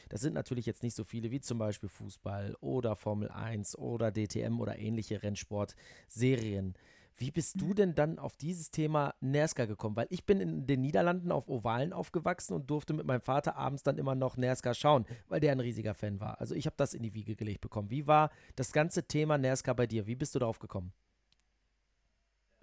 Das 0.09 0.21
sind 0.21 0.33
natürlich 0.33 0.65
jetzt 0.65 0.83
nicht 0.83 0.95
so 0.95 1.03
viele 1.03 1.31
wie 1.31 1.39
zum 1.39 1.57
Beispiel 1.57 1.89
Fußball 1.89 2.55
oder 2.59 2.95
Formel 2.95 3.29
1 3.29 3.77
oder 3.77 4.11
DTM 4.11 4.59
oder 4.59 4.77
ähnliche 4.77 5.23
Rennsportserien. 5.23 6.75
Wie 7.17 7.31
bist 7.31 7.61
du 7.61 7.73
denn 7.73 7.95
dann 7.95 8.19
auf 8.19 8.35
dieses 8.35 8.71
Thema 8.71 9.13
NASCAR 9.21 9.67
gekommen? 9.67 9.95
Weil 9.95 10.07
ich 10.09 10.25
bin 10.25 10.39
in 10.39 10.65
den 10.65 10.81
Niederlanden 10.81 11.31
auf 11.31 11.47
Ovalen 11.47 11.93
aufgewachsen 11.93 12.53
und 12.53 12.69
durfte 12.69 12.93
mit 12.93 13.05
meinem 13.05 13.21
Vater 13.21 13.55
abends 13.55 13.83
dann 13.83 13.97
immer 13.97 14.15
noch 14.15 14.35
NASCAR 14.35 14.73
schauen, 14.73 15.05
weil 15.29 15.39
der 15.39 15.51
ein 15.51 15.59
riesiger 15.59 15.93
Fan 15.93 16.19
war. 16.19 16.41
Also 16.41 16.55
ich 16.55 16.65
habe 16.65 16.75
das 16.77 16.93
in 16.93 17.03
die 17.03 17.13
Wiege 17.13 17.35
gelegt 17.35 17.61
bekommen. 17.61 17.89
Wie 17.91 18.07
war 18.07 18.31
das 18.55 18.71
ganze 18.71 19.03
Thema 19.03 19.37
NASCAR 19.37 19.75
bei 19.75 19.87
dir? 19.87 20.07
Wie 20.07 20.15
bist 20.15 20.33
du 20.35 20.39
darauf 20.39 20.59
gekommen? 20.59 20.91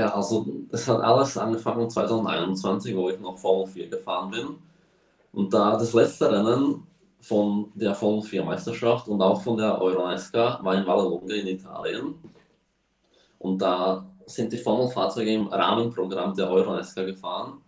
Ja, 0.01 0.15
also 0.15 0.47
es 0.73 0.89
hat 0.89 1.01
alles 1.01 1.37
angefangen 1.37 1.89
2021, 1.89 2.97
wo 2.97 3.11
ich 3.11 3.21
noch 3.21 3.39
Formel 3.39 3.67
4 3.67 3.89
gefahren 3.89 4.31
bin. 4.31 4.49
Und 5.33 5.53
da 5.55 5.73
das 5.77 5.93
letzte 5.93 6.33
Rennen 6.33 6.87
von 7.21 7.71
der 7.75 7.95
Formel 7.95 8.23
4 8.23 8.43
Meisterschaft 8.45 9.09
und 9.09 9.21
auch 9.21 9.43
von 9.43 9.59
der 9.59 9.81
Euronesca 9.81 10.59
war 10.63 10.75
in 10.75 10.87
Vallelunga 10.87 11.35
in 11.35 11.47
Italien. 11.47 12.15
Und 13.39 13.59
da 13.59 14.10
sind 14.35 14.53
die 14.53 14.59
Formelfahrzeuge 14.59 15.33
im 15.33 15.49
Rahmenprogramm 15.49 16.35
der 16.35 16.51
Euronesca 16.51 17.03
gefahren. 17.03 17.61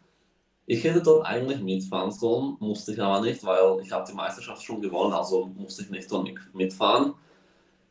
Ich 0.66 0.84
hätte 0.84 1.02
dort 1.02 1.26
eigentlich 1.26 1.60
mitfahren 1.60 2.10
sollen, 2.10 2.56
musste 2.60 2.92
ich 2.92 3.02
aber 3.02 3.20
nicht, 3.20 3.44
weil 3.44 3.80
ich 3.82 3.90
habe 3.90 4.08
die 4.08 4.14
Meisterschaft 4.14 4.62
schon 4.62 4.80
gewonnen, 4.80 5.12
also 5.12 5.46
musste 5.46 5.82
ich 5.82 5.90
nicht 5.90 6.10
dort 6.10 6.28
mitfahren. 6.52 7.14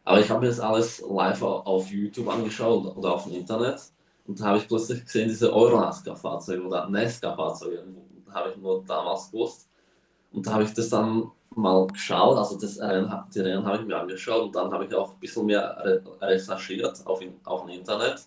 Aber 0.04 0.20
ich 0.20 0.30
habe 0.30 0.40
mir 0.42 0.48
das 0.48 0.60
alles 0.60 1.04
live 1.08 1.42
auf 1.44 1.92
YouTube 1.92 2.28
angeschaut 2.30 2.98
oder 2.98 3.13
auf 3.13 3.25
dem 3.25 3.34
Internet 3.34 3.82
und 4.25 4.40
da 4.40 4.46
habe 4.46 4.60
ich 4.60 4.68
plötzlich 4.68 5.04
gesehen, 5.04 5.28
diese 5.28 5.54
Euronesca-Fahrzeuge 5.54 6.63
oder 6.63 6.90
Nesca-Fahrzeuge, 6.90 7.84
habe 8.34 8.51
ich 8.51 8.58
nur 8.58 8.84
damals 8.86 9.30
gewusst. 9.30 9.70
Und 10.32 10.48
da 10.48 10.54
habe 10.54 10.63
ich 10.63 10.74
das 10.74 10.90
dann 10.90 11.30
mal 11.54 11.86
geschaut, 11.88 12.38
also 12.38 12.58
das 12.58 12.75
die 12.75 13.40
Rennen 13.42 13.66
habe 13.66 13.78
ich 13.82 13.86
mir 13.86 13.98
angeschaut 13.98 14.44
und 14.44 14.56
dann 14.56 14.72
habe 14.72 14.86
ich 14.86 14.96
auch 14.96 15.12
ein 15.13 15.20
bisschen 15.20 15.46
mehr 15.46 16.01
recherchiert 16.22 17.06
auf, 17.06 17.20
auf 17.44 17.62
dem 17.66 17.70
Internet 17.70 18.25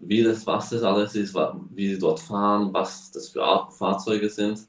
wie 0.00 0.22
das, 0.22 0.46
was 0.46 0.70
das 0.70 0.82
alles 0.82 1.14
ist, 1.14 1.34
wie 1.70 1.94
sie 1.94 1.98
dort 1.98 2.20
fahren, 2.20 2.72
was 2.72 3.10
das 3.10 3.28
für 3.28 3.42
Art 3.42 3.72
Fahrzeuge 3.72 4.28
sind. 4.28 4.66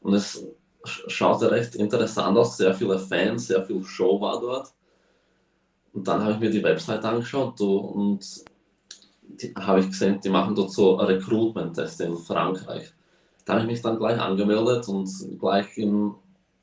Und 0.00 0.14
es 0.14 0.44
schaute 0.84 1.50
recht 1.50 1.74
interessant 1.76 2.36
aus, 2.36 2.56
sehr 2.56 2.74
viele 2.74 2.98
Fans, 2.98 3.46
sehr 3.46 3.62
viel 3.62 3.82
Show 3.84 4.20
war 4.20 4.40
dort. 4.40 4.72
Und 5.92 6.06
dann 6.08 6.22
habe 6.22 6.32
ich 6.32 6.40
mir 6.40 6.50
die 6.50 6.62
Website 6.62 7.04
angeschaut 7.04 7.60
und 7.60 8.44
habe 9.56 9.80
ich 9.80 9.88
gesehen, 9.88 10.20
die 10.20 10.30
machen 10.30 10.54
dort 10.54 10.72
so 10.72 10.94
Recruitment-Tests 10.94 12.00
in 12.00 12.16
Frankreich. 12.16 12.92
Da 13.44 13.54
habe 13.54 13.62
ich 13.62 13.68
mich 13.68 13.82
dann 13.82 13.98
gleich 13.98 14.20
angemeldet 14.20 14.88
und 14.88 15.08
gleich 15.38 15.76
im 15.76 16.14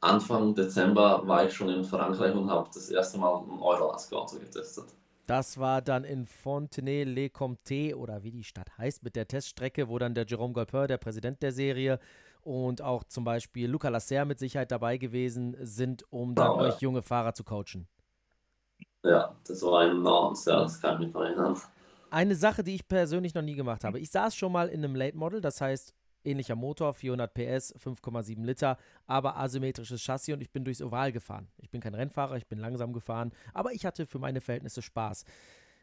Anfang 0.01 0.55
Dezember 0.55 1.27
war 1.27 1.45
ich 1.45 1.53
schon 1.53 1.69
in 1.69 1.83
Frankreich 1.83 2.33
und 2.33 2.49
habe 2.49 2.69
das 2.73 2.89
erste 2.89 3.17
Mal 3.17 3.37
ein 3.37 3.59
Eurolask-Auto 3.59 4.37
getestet. 4.39 4.85
Das 5.29 5.59
war 5.59 5.83
dann 5.83 6.05
in 6.05 6.25
Fontenay-le-Comté 6.25 7.93
oder 7.93 8.23
wie 8.23 8.31
die 8.31 8.43
Stadt 8.43 8.75
heißt, 8.79 9.03
mit 9.03 9.15
der 9.15 9.27
Teststrecke, 9.27 9.87
wo 9.87 9.99
dann 9.99 10.15
der 10.15 10.25
Jérôme 10.25 10.53
Golpin, 10.53 10.87
der 10.87 10.97
Präsident 10.97 11.43
der 11.43 11.51
Serie, 11.51 11.99
und 12.41 12.81
auch 12.81 13.03
zum 13.03 13.25
Beispiel 13.25 13.69
Luca 13.69 13.89
Lasser 13.89 14.25
mit 14.25 14.39
Sicherheit 14.39 14.71
dabei 14.71 14.97
gewesen 14.97 15.55
sind, 15.61 16.03
um 16.11 16.33
dann 16.33 16.49
oh, 16.49 16.57
euch 16.61 16.81
junge 16.81 17.03
Fahrer 17.03 17.35
zu 17.35 17.43
coachen. 17.43 17.87
Ja, 19.03 19.35
das 19.47 19.61
war 19.61 19.81
ein 19.81 20.01
Nance, 20.01 20.49
ja, 20.49 20.61
das 20.61 20.81
kann 20.81 20.95
ich 20.95 21.05
mich 21.05 21.13
noch 21.13 21.21
erinnern. 21.21 21.55
Eine 22.09 22.33
Sache, 22.33 22.63
die 22.63 22.73
ich 22.73 22.87
persönlich 22.87 23.35
noch 23.35 23.43
nie 23.43 23.53
gemacht 23.53 23.83
habe. 23.83 23.99
Ich 23.99 24.09
saß 24.09 24.35
schon 24.35 24.51
mal 24.51 24.67
in 24.67 24.83
einem 24.83 24.95
Late 24.95 25.15
Model, 25.15 25.41
das 25.41 25.61
heißt 25.61 25.93
ähnlicher 26.23 26.55
Motor, 26.55 26.93
400 26.93 27.33
PS, 27.33 27.75
5,7 27.75 28.43
Liter, 28.43 28.77
aber 29.07 29.37
asymmetrisches 29.37 30.01
Chassis 30.01 30.33
und 30.33 30.41
ich 30.41 30.51
bin 30.51 30.65
durchs 30.65 30.81
Oval 30.81 31.11
gefahren. 31.11 31.47
Ich 31.57 31.69
bin 31.69 31.81
kein 31.81 31.95
Rennfahrer, 31.95 32.37
ich 32.37 32.47
bin 32.47 32.59
langsam 32.59 32.93
gefahren, 32.93 33.31
aber 33.53 33.73
ich 33.73 33.85
hatte 33.85 34.05
für 34.05 34.19
meine 34.19 34.41
Verhältnisse 34.41 34.81
Spaß. 34.81 35.25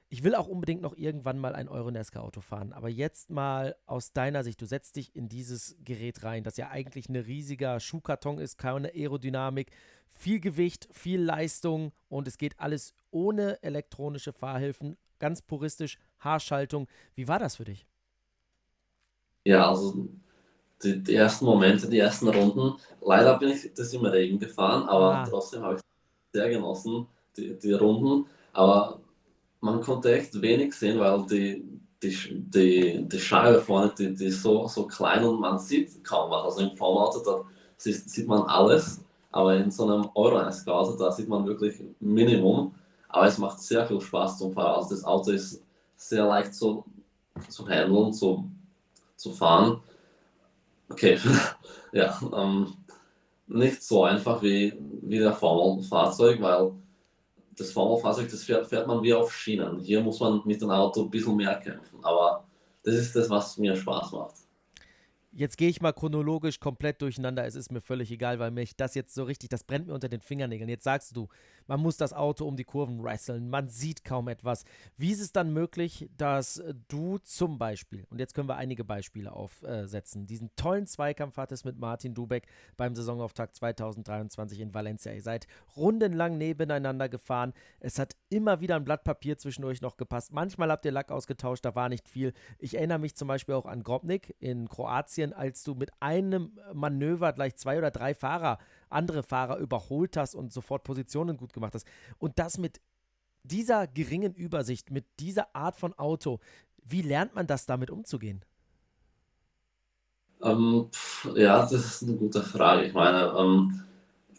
Ich 0.08 0.22
will 0.22 0.36
auch 0.36 0.46
unbedingt 0.46 0.82
noch 0.82 0.96
irgendwann 0.96 1.38
mal 1.38 1.56
ein 1.56 1.68
Euronesca-Auto 1.68 2.40
fahren, 2.40 2.72
aber 2.72 2.88
jetzt 2.88 3.28
mal 3.28 3.74
aus 3.86 4.12
deiner 4.12 4.44
Sicht, 4.44 4.60
du 4.62 4.66
setzt 4.66 4.94
dich 4.94 5.16
in 5.16 5.28
dieses 5.28 5.76
Gerät 5.84 6.22
rein, 6.22 6.44
das 6.44 6.56
ja 6.56 6.70
eigentlich 6.70 7.08
ein 7.08 7.16
riesiger 7.16 7.80
Schuhkarton 7.80 8.38
ist, 8.38 8.56
keine 8.56 8.92
Aerodynamik, 8.94 9.72
viel 10.08 10.38
Gewicht, 10.38 10.88
viel 10.92 11.20
Leistung 11.20 11.92
und 12.08 12.28
es 12.28 12.38
geht 12.38 12.60
alles 12.60 12.94
ohne 13.10 13.60
elektronische 13.64 14.32
Fahrhilfen, 14.32 14.96
ganz 15.18 15.42
puristisch, 15.42 15.98
Haarschaltung. 16.20 16.86
Wie 17.14 17.26
war 17.26 17.40
das 17.40 17.56
für 17.56 17.64
dich? 17.64 17.86
Ja, 19.44 19.68
also 19.68 20.08
die, 20.82 21.02
die, 21.02 21.14
ersten 21.14 21.44
Momente, 21.44 21.88
die 21.88 21.98
ersten 21.98 22.28
Runden. 22.28 22.74
Leider 23.00 23.38
bin 23.38 23.50
ich 23.50 23.72
das 23.74 23.92
im 23.92 24.04
Regen 24.04 24.38
gefahren, 24.38 24.88
aber 24.88 25.14
ah. 25.14 25.26
trotzdem 25.28 25.62
habe 25.62 25.76
ich 25.76 25.80
sehr 26.32 26.50
genossen, 26.50 27.06
die, 27.36 27.58
die 27.58 27.72
Runden. 27.72 28.26
Aber 28.52 29.00
man 29.60 29.80
konnte 29.80 30.14
echt 30.14 30.40
wenig 30.40 30.74
sehen, 30.74 30.98
weil 30.98 31.24
die, 31.26 31.64
die, 32.02 32.16
die, 32.32 33.08
die 33.08 33.18
Scheibe 33.18 33.60
vorne, 33.60 33.92
die, 33.98 34.14
die 34.14 34.26
ist 34.26 34.42
so, 34.42 34.66
so 34.68 34.86
klein 34.86 35.24
und 35.24 35.40
man 35.40 35.58
sieht 35.58 36.04
kaum 36.04 36.30
was. 36.30 36.44
Also 36.44 36.60
im 36.60 36.76
Formauto, 36.76 37.20
da 37.20 37.44
sieht, 37.76 38.08
sieht 38.08 38.26
man 38.26 38.42
alles, 38.42 39.00
aber 39.32 39.56
in 39.56 39.70
so 39.70 39.84
einem 39.84 40.08
Euro-Auto, 40.14 40.96
da 40.96 41.12
sieht 41.12 41.28
man 41.28 41.46
wirklich 41.46 41.80
Minimum. 42.00 42.74
Aber 43.08 43.26
es 43.26 43.38
macht 43.38 43.60
sehr 43.60 43.86
viel 43.86 44.00
Spaß 44.00 44.38
zum 44.38 44.52
Fahren. 44.52 44.76
Also 44.76 44.94
das 44.94 45.04
Auto 45.04 45.30
ist 45.30 45.62
sehr 45.96 46.26
leicht 46.26 46.54
zu, 46.54 46.84
zu 47.48 47.66
handeln, 47.68 48.12
zu, 48.12 48.50
zu 49.16 49.32
fahren. 49.32 49.80
Okay, 50.88 51.18
ja, 51.92 52.18
ähm, 52.34 52.74
nicht 53.46 53.82
so 53.82 54.04
einfach 54.04 54.42
wie, 54.42 54.74
wie 55.02 55.18
der 55.18 55.32
Formelfahrzeug, 55.32 56.40
weil 56.40 56.72
das 57.56 57.72
Formelfahrzeug, 57.72 58.30
das 58.30 58.44
fährt, 58.44 58.66
fährt 58.66 58.86
man 58.86 59.02
wie 59.02 59.14
auf 59.14 59.32
Schienen. 59.32 59.80
Hier 59.80 60.00
muss 60.00 60.20
man 60.20 60.42
mit 60.44 60.60
dem 60.60 60.70
Auto 60.70 61.02
ein 61.02 61.10
bisschen 61.10 61.36
mehr 61.36 61.56
kämpfen, 61.56 62.04
aber 62.04 62.44
das 62.82 62.94
ist 62.94 63.16
das, 63.16 63.30
was 63.30 63.56
mir 63.58 63.74
Spaß 63.74 64.12
macht. 64.12 64.34
Jetzt 65.32 65.58
gehe 65.58 65.68
ich 65.68 65.82
mal 65.82 65.92
chronologisch 65.92 66.60
komplett 66.60 67.02
durcheinander. 67.02 67.44
Es 67.44 67.56
ist 67.56 67.70
mir 67.70 67.82
völlig 67.82 68.10
egal, 68.10 68.38
weil 68.38 68.50
mich 68.50 68.74
das 68.74 68.94
jetzt 68.94 69.14
so 69.14 69.24
richtig, 69.24 69.50
das 69.50 69.64
brennt 69.64 69.86
mir 69.86 69.92
unter 69.92 70.08
den 70.08 70.20
Fingernägeln. 70.20 70.70
Jetzt 70.70 70.84
sagst 70.84 71.14
du, 71.14 71.28
man 71.66 71.80
muss 71.80 71.96
das 71.96 72.12
Auto 72.12 72.46
um 72.46 72.56
die 72.56 72.64
Kurven 72.64 73.02
wresteln, 73.02 73.48
man 73.48 73.68
sieht 73.68 74.04
kaum 74.04 74.28
etwas. 74.28 74.64
Wie 74.96 75.12
ist 75.12 75.20
es 75.20 75.32
dann 75.32 75.52
möglich, 75.52 76.08
dass 76.16 76.62
du 76.88 77.18
zum 77.18 77.58
Beispiel, 77.58 78.06
und 78.10 78.18
jetzt 78.18 78.34
können 78.34 78.48
wir 78.48 78.56
einige 78.56 78.84
Beispiele 78.84 79.32
aufsetzen, 79.32 80.26
diesen 80.26 80.50
tollen 80.56 80.86
Zweikampf 80.86 81.36
hattest 81.36 81.64
mit 81.64 81.78
Martin 81.78 82.14
Dubeck 82.14 82.46
beim 82.76 82.94
Saisonauftakt 82.94 83.56
2023 83.56 84.60
in 84.60 84.74
Valencia. 84.74 85.12
Ihr 85.12 85.22
seid 85.22 85.46
rundenlang 85.76 86.38
nebeneinander 86.38 87.08
gefahren. 87.08 87.52
Es 87.80 87.98
hat 87.98 88.16
immer 88.28 88.60
wieder 88.60 88.76
ein 88.76 88.84
Blatt 88.84 89.04
Papier 89.04 89.38
zwischen 89.38 89.64
euch 89.64 89.80
noch 89.80 89.96
gepasst. 89.96 90.32
Manchmal 90.32 90.70
habt 90.70 90.84
ihr 90.84 90.92
Lack 90.92 91.10
ausgetauscht, 91.10 91.64
da 91.64 91.74
war 91.74 91.88
nicht 91.88 92.08
viel. 92.08 92.32
Ich 92.58 92.76
erinnere 92.76 92.98
mich 92.98 93.14
zum 93.16 93.28
Beispiel 93.28 93.54
auch 93.54 93.66
an 93.66 93.82
Grobnik 93.82 94.34
in 94.38 94.68
Kroatien, 94.68 95.32
als 95.32 95.62
du 95.62 95.74
mit 95.74 95.90
einem 96.00 96.58
Manöver 96.72 97.32
gleich 97.32 97.56
zwei 97.56 97.78
oder 97.78 97.90
drei 97.90 98.14
Fahrer 98.14 98.58
andere 98.88 99.22
Fahrer 99.22 99.58
überholt 99.58 100.16
hast 100.16 100.34
und 100.34 100.52
sofort 100.52 100.84
Positionen 100.84 101.36
gut 101.36 101.52
gemacht 101.52 101.74
hast. 101.74 101.86
Und 102.18 102.38
das 102.38 102.58
mit 102.58 102.80
dieser 103.42 103.86
geringen 103.86 104.34
Übersicht, 104.34 104.90
mit 104.90 105.04
dieser 105.20 105.54
Art 105.54 105.76
von 105.76 105.94
Auto, 105.94 106.40
wie 106.84 107.02
lernt 107.02 107.34
man 107.34 107.46
das 107.46 107.66
damit 107.66 107.90
umzugehen? 107.90 108.44
Ähm, 110.42 110.88
ja, 111.34 111.62
das 111.62 111.72
ist 111.72 112.02
eine 112.02 112.16
gute 112.16 112.42
Frage. 112.42 112.86
Ich 112.86 112.92
meine, 112.92 113.32
ähm, 113.36 113.82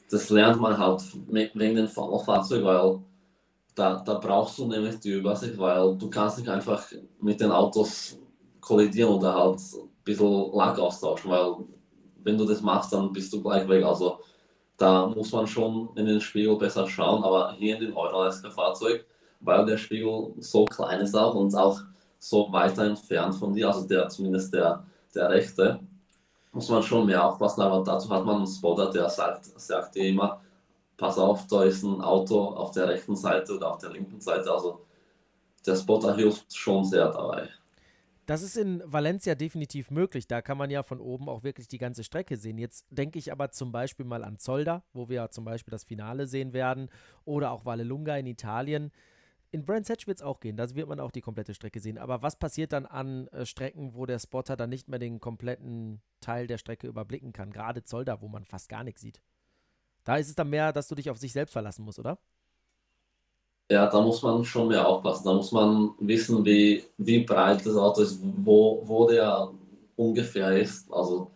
das 0.09 0.29
lernt 0.29 0.61
man 0.61 0.77
halt 0.77 1.03
wegen 1.27 1.75
dem 1.75 1.87
Fahrzeug, 1.87 2.63
weil 2.63 2.99
da, 3.75 4.01
da 4.03 4.15
brauchst 4.15 4.57
du 4.57 4.67
nämlich 4.67 4.99
die 4.99 5.13
Übersicht, 5.13 5.57
weil 5.57 5.95
du 5.97 6.09
kannst 6.09 6.37
nicht 6.37 6.49
einfach 6.49 6.83
mit 7.19 7.39
den 7.39 7.51
Autos 7.51 8.17
kollidieren 8.61 9.13
oder 9.13 9.33
halt 9.33 9.59
ein 9.59 9.89
bisschen 10.03 10.51
Lack 10.53 10.79
austauschen, 10.79 11.31
weil 11.31 11.55
wenn 12.23 12.37
du 12.37 12.45
das 12.45 12.61
machst, 12.61 12.93
dann 12.93 13.11
bist 13.11 13.31
du 13.33 13.41
gleich 13.41 13.67
weg. 13.67 13.83
Also 13.83 14.19
da 14.77 15.07
muss 15.07 15.31
man 15.31 15.47
schon 15.47 15.89
in 15.95 16.05
den 16.05 16.21
Spiegel 16.21 16.55
besser 16.55 16.87
schauen, 16.87 17.23
aber 17.23 17.53
hier 17.53 17.75
in 17.75 17.81
dem 17.81 17.97
Euralesker-Fahrzeug, 17.97 19.05
weil 19.39 19.65
der 19.65 19.77
Spiegel 19.77 20.33
so 20.39 20.65
klein 20.65 21.01
ist 21.01 21.15
auch 21.15 21.35
und 21.35 21.53
auch 21.55 21.79
so 22.19 22.51
weiter 22.51 22.85
entfernt 22.85 23.35
von 23.35 23.53
dir, 23.53 23.67
also 23.67 23.87
der 23.87 24.07
zumindest 24.07 24.53
der, 24.53 24.83
der 25.13 25.29
rechte, 25.29 25.79
muss 26.51 26.69
man 26.69 26.83
schon 26.83 27.05
mehr 27.05 27.23
aufpassen, 27.23 27.61
aber 27.61 27.83
dazu 27.83 28.09
hat 28.09 28.25
man 28.25 28.37
einen 28.37 28.47
Spotter, 28.47 28.89
der 28.91 29.09
sagt, 29.09 29.45
sagt 29.59 29.95
dir 29.95 30.09
immer, 30.09 30.41
pass 30.95 31.17
auf, 31.17 31.45
da 31.47 31.63
ist 31.63 31.83
ein 31.83 32.01
Auto 32.01 32.39
auf 32.39 32.71
der 32.71 32.87
rechten 32.87 33.15
Seite 33.15 33.55
oder 33.55 33.73
auf 33.73 33.77
der 33.79 33.91
linken 33.91 34.19
Seite, 34.21 34.51
also 34.51 34.81
der 35.65 35.75
Spotter 35.75 36.15
hilft 36.15 36.55
schon 36.55 36.85
sehr 36.85 37.09
dabei. 37.11 37.49
Das 38.27 38.41
ist 38.41 38.57
in 38.57 38.83
Valencia 38.85 39.35
definitiv 39.35 39.89
möglich. 39.89 40.27
Da 40.27 40.41
kann 40.41 40.57
man 40.57 40.69
ja 40.69 40.83
von 40.83 40.99
oben 40.99 41.29
auch 41.29 41.43
wirklich 41.43 41.69
die 41.69 41.77
ganze 41.77 42.03
Strecke 42.03 42.35
sehen. 42.35 42.57
Jetzt 42.57 42.85
denke 42.89 43.17
ich 43.17 43.31
aber 43.31 43.51
zum 43.51 43.71
Beispiel 43.71 44.05
mal 44.05 44.25
an 44.25 44.37
Zolda, 44.37 44.83
wo 44.91 45.07
wir 45.07 45.29
zum 45.31 45.45
Beispiel 45.45 45.71
das 45.71 45.85
Finale 45.85 46.27
sehen 46.27 46.51
werden, 46.51 46.89
oder 47.23 47.51
auch 47.51 47.63
Vallelunga 47.63 48.17
in 48.17 48.25
Italien. 48.25 48.91
In 49.51 49.63
Brands 49.63 49.89
Hatch 49.89 50.07
wird 50.07 50.17
es 50.17 50.23
auch 50.23 50.41
gehen, 50.41 50.57
da 50.57 50.75
wird 50.75 50.89
man 50.89 50.99
auch 50.99 51.11
die 51.11 51.21
komplette 51.21 51.53
Strecke 51.53 51.79
sehen. 51.79 51.97
Aber 51.97 52.21
was 52.21 52.37
passiert 52.37 52.73
dann 52.73 52.85
an 52.85 53.27
äh, 53.29 53.45
Strecken, 53.45 53.95
wo 53.95 54.05
der 54.05 54.19
Spotter 54.19 54.57
dann 54.57 54.71
nicht 54.71 54.89
mehr 54.89 54.99
den 54.99 55.21
kompletten 55.21 56.01
Teil 56.19 56.47
der 56.47 56.57
Strecke 56.57 56.87
überblicken 56.87 57.31
kann? 57.31 57.53
Gerade 57.53 57.83
Zolda, 57.85 58.19
wo 58.19 58.27
man 58.27 58.43
fast 58.43 58.67
gar 58.67 58.83
nichts 58.83 58.99
sieht. 58.99 59.21
Da 60.03 60.17
ist 60.17 60.27
es 60.27 60.35
dann 60.35 60.49
mehr, 60.49 60.73
dass 60.73 60.89
du 60.89 60.95
dich 60.95 61.09
auf 61.09 61.17
sich 61.17 61.31
selbst 61.31 61.53
verlassen 61.53 61.85
musst, 61.85 61.99
oder? 61.99 62.19
Ja, 63.69 63.87
da 63.87 63.99
muss 64.01 64.21
man 64.21 64.45
schon 64.45 64.69
mehr 64.69 64.87
aufpassen. 64.87 65.25
Da 65.25 65.33
muss 65.33 65.51
man 65.51 65.91
wissen, 65.99 66.43
wie, 66.45 66.85
wie 66.97 67.19
breit 67.25 67.65
das 67.65 67.75
Auto 67.75 68.01
ist, 68.01 68.19
wo, 68.21 68.81
wo 68.85 69.07
der 69.07 69.49
ungefähr 69.97 70.57
ist. 70.57 70.91
Also 70.91 71.29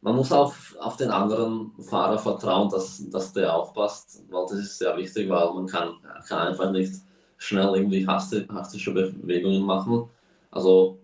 man 0.00 0.14
muss 0.14 0.30
auch 0.30 0.54
auf 0.80 0.96
den 0.96 1.10
anderen 1.10 1.72
Fahrer 1.80 2.18
vertrauen, 2.18 2.68
dass, 2.70 3.02
dass 3.10 3.32
der 3.32 3.54
aufpasst, 3.54 4.22
weil 4.30 4.46
das 4.48 4.58
ist 4.58 4.78
sehr 4.78 4.96
wichtig, 4.96 5.28
weil 5.28 5.52
man 5.52 5.66
kann, 5.66 5.94
kann 6.28 6.48
einfach 6.48 6.70
nicht 6.70 6.92
schnell 7.38 7.74
irgendwie 7.74 8.06
hastige 8.06 8.46
Bewegungen 8.92 9.62
machen. 9.62 10.08
Also, 10.52 10.98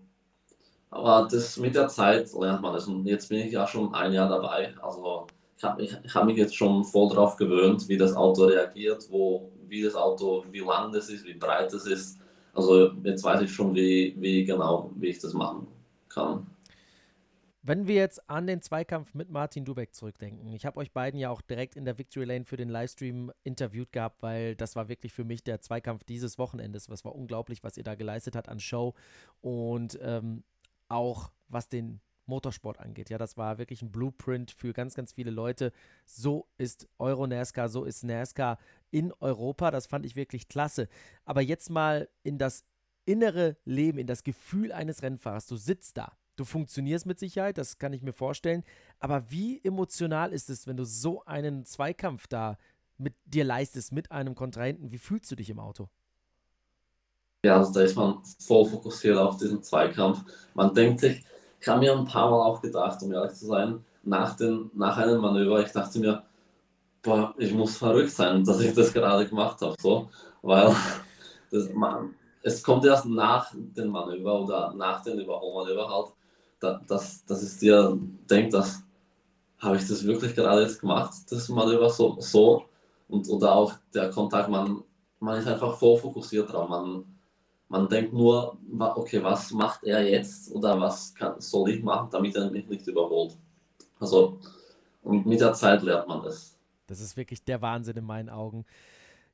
aber 0.89 1.27
das 1.29 1.57
mit 1.57 1.75
der 1.75 1.89
Zeit 1.89 2.31
lernt 2.33 2.61
man 2.61 2.75
es. 2.75 2.87
Und 2.87 3.05
jetzt 3.05 3.27
bin 3.27 3.39
ich 3.39 3.51
ja 3.51 3.67
schon 3.67 3.93
ein 3.93 4.13
Jahr 4.13 4.29
dabei. 4.29 4.73
Also 4.81 5.27
ich 5.57 5.63
habe 5.63 5.83
ich, 5.83 5.97
ich 6.03 6.15
hab 6.15 6.25
mich 6.25 6.37
jetzt 6.37 6.55
schon 6.55 6.85
voll 6.85 7.09
drauf 7.09 7.35
gewöhnt, 7.35 7.87
wie 7.89 7.97
das 7.97 8.15
Auto 8.15 8.45
reagiert, 8.45 9.07
wo, 9.09 9.49
wie 9.69 9.81
das 9.81 9.95
Auto, 9.95 10.45
wie 10.51 10.59
lang 10.59 10.91
das 10.91 11.09
ist, 11.09 11.25
wie 11.25 11.33
breit 11.33 11.73
das 11.73 11.85
ist. 11.85 12.19
Also 12.53 12.91
jetzt 13.03 13.23
weiß 13.23 13.41
ich 13.41 13.51
schon, 13.51 13.75
wie, 13.75 14.15
wie 14.17 14.45
genau, 14.45 14.91
wie 14.95 15.07
ich 15.07 15.19
das 15.19 15.33
machen 15.33 15.67
kann. 16.09 16.47
Wenn 17.67 17.87
wir 17.87 17.95
jetzt 17.95 18.29
an 18.29 18.45
den 18.45 18.61
Zweikampf 18.61 19.15
mit 19.15 19.31
Martin 19.31 19.65
Dubeck 19.65 19.95
zurückdenken, 19.95 20.53
ich 20.53 20.67
habe 20.67 20.77
euch 20.77 20.91
beiden 20.91 21.19
ja 21.19 21.31
auch 21.31 21.41
direkt 21.41 21.75
in 21.75 21.83
der 21.83 21.97
Victory 21.97 22.25
Lane 22.25 22.45
für 22.45 22.57
den 22.57 22.69
Livestream 22.69 23.31
interviewt 23.43 23.91
gehabt, 23.91 24.21
weil 24.21 24.55
das 24.55 24.75
war 24.75 24.87
wirklich 24.87 25.13
für 25.13 25.23
mich 25.23 25.43
der 25.43 25.61
Zweikampf 25.61 26.03
dieses 26.03 26.37
Wochenendes. 26.37 26.89
Was 26.89 27.03
war 27.03 27.15
unglaublich, 27.15 27.63
was 27.63 27.75
ihr 27.75 27.83
da 27.83 27.95
geleistet 27.95 28.35
habt 28.35 28.49
an 28.49 28.59
Show 28.59 28.93
und 29.41 29.97
ähm, 30.01 30.43
auch 30.89 31.31
was 31.49 31.67
den 31.67 32.01
Motorsport 32.27 32.79
angeht. 32.79 33.09
Ja, 33.09 33.17
das 33.17 33.37
war 33.37 33.57
wirklich 33.57 33.81
ein 33.81 33.91
Blueprint 33.91 34.51
für 34.51 34.73
ganz, 34.73 34.95
ganz 34.95 35.13
viele 35.13 35.31
Leute. 35.31 35.71
So 36.05 36.47
ist 36.57 36.87
Euro 36.97 37.27
NASCAR, 37.27 37.69
so 37.69 37.83
ist 37.83 38.03
NASCAR 38.03 38.57
in 38.91 39.11
Europa. 39.19 39.71
Das 39.71 39.87
fand 39.87 40.05
ich 40.05 40.15
wirklich 40.15 40.47
klasse. 40.47 40.87
Aber 41.25 41.41
jetzt 41.41 41.69
mal 41.69 42.09
in 42.23 42.37
das 42.37 42.63
innere 43.05 43.57
Leben, 43.65 43.99
in 43.99 44.07
das 44.07 44.23
Gefühl 44.23 44.71
eines 44.71 45.01
Rennfahrers. 45.01 45.47
Du 45.47 45.55
sitzt 45.55 45.97
da. 45.97 46.11
Du 46.35 46.43
funktionierst 46.43 47.05
mit 47.05 47.17
Sicherheit, 47.17 47.57
das 47.57 47.77
kann 47.77 47.93
ich 47.93 48.01
mir 48.01 48.11
vorstellen. 48.11 48.63
Aber 48.99 49.29
wie 49.31 49.63
emotional 49.63 50.33
ist 50.33 50.49
es, 50.49 50.67
wenn 50.67 50.75
du 50.75 50.83
so 50.83 51.23
einen 51.25 51.65
Zweikampf 51.65 52.27
da 52.27 52.57
mit 52.97 53.13
dir 53.25 53.45
leistest, 53.45 53.93
mit 53.93 54.11
einem 54.11 54.35
Kontrahenten? 54.35 54.91
Wie 54.91 54.97
fühlst 54.97 55.31
du 55.31 55.35
dich 55.35 55.49
im 55.49 55.59
Auto? 55.59 55.87
Ja, 57.45 57.57
also 57.57 57.71
da 57.71 57.81
ist 57.81 57.95
man 57.95 58.17
voll 58.39 58.65
fokussiert 58.65 59.17
auf 59.17 59.37
diesen 59.37 59.61
Zweikampf. 59.61 60.23
Man 60.55 60.73
denkt 60.73 60.99
sich, 60.99 61.23
ich 61.61 61.67
habe 61.67 61.79
mir 61.79 61.95
ein 61.95 62.05
paar 62.05 62.29
Mal 62.29 62.41
auch 62.41 62.61
gedacht, 62.61 63.01
um 63.03 63.13
ehrlich 63.13 63.33
zu 63.33 63.45
sein, 63.45 63.85
nach, 64.03 64.35
den, 64.35 64.71
nach 64.73 64.97
einem 64.97 65.21
Manöver, 65.21 65.63
ich 65.63 65.71
dachte 65.71 65.99
mir, 65.99 66.23
boah, 67.05 67.33
ich 67.37 67.53
muss 67.53 67.77
verrückt 67.77 68.11
sein, 68.11 68.43
dass 68.43 68.59
ich 68.59 68.73
das 68.73 68.91
gerade 68.91 69.27
gemacht 69.27 69.61
habe, 69.61 69.75
so, 69.79 70.09
weil 70.41 70.75
das, 71.51 71.71
man, 71.73 72.15
es 72.41 72.61
kommt 72.61 72.85
erst 72.85 73.05
nach 73.05 73.51
dem 73.53 73.89
Manöver 73.89 74.41
oder 74.41 74.73
nach 74.73 75.01
dem 75.03 75.19
Überholmanöver 75.19 75.89
halt, 75.89 76.07
da, 76.59 76.81
dass, 76.87 77.25
dass 77.25 77.41
es 77.43 77.57
dir 77.59 77.97
denkt, 78.29 78.53
dass 78.53 78.81
habe 79.59 79.77
ich 79.77 79.87
das 79.87 80.05
wirklich 80.05 80.35
gerade 80.35 80.61
jetzt 80.61 80.81
gemacht, 80.81 81.13
das 81.29 81.49
Manöver 81.49 81.89
so, 81.89 82.17
so 82.19 82.65
und 83.07 83.29
oder 83.29 83.55
auch 83.55 83.73
der 83.93 84.09
Kontakt, 84.09 84.49
man, 84.49 84.83
man 85.19 85.39
ist 85.39 85.47
einfach 85.47 85.77
voll 85.77 85.97
fokussiert 85.97 86.51
drauf, 86.51 86.69
man, 86.69 87.05
man 87.69 87.87
denkt 87.87 88.13
nur, 88.13 88.57
okay, 88.79 89.23
was 89.23 89.51
macht 89.51 89.83
er 89.83 90.07
jetzt 90.07 90.51
oder 90.53 90.79
was 90.79 91.13
kann, 91.15 91.39
soll 91.39 91.69
ich 91.69 91.83
machen, 91.83 92.09
damit 92.11 92.35
er 92.35 92.51
mich 92.51 92.67
nicht 92.67 92.85
überholt. 92.87 93.35
Also, 93.99 94.39
und 95.03 95.25
mit 95.25 95.39
der 95.39 95.53
Zeit 95.53 95.81
lernt 95.83 96.07
man 96.07 96.21
das. 96.23 96.54
Das 96.87 96.99
ist 96.99 97.17
wirklich 97.17 97.43
der 97.43 97.61
Wahnsinn 97.61 97.97
in 97.97 98.05
meinen 98.05 98.29
Augen. 98.29 98.65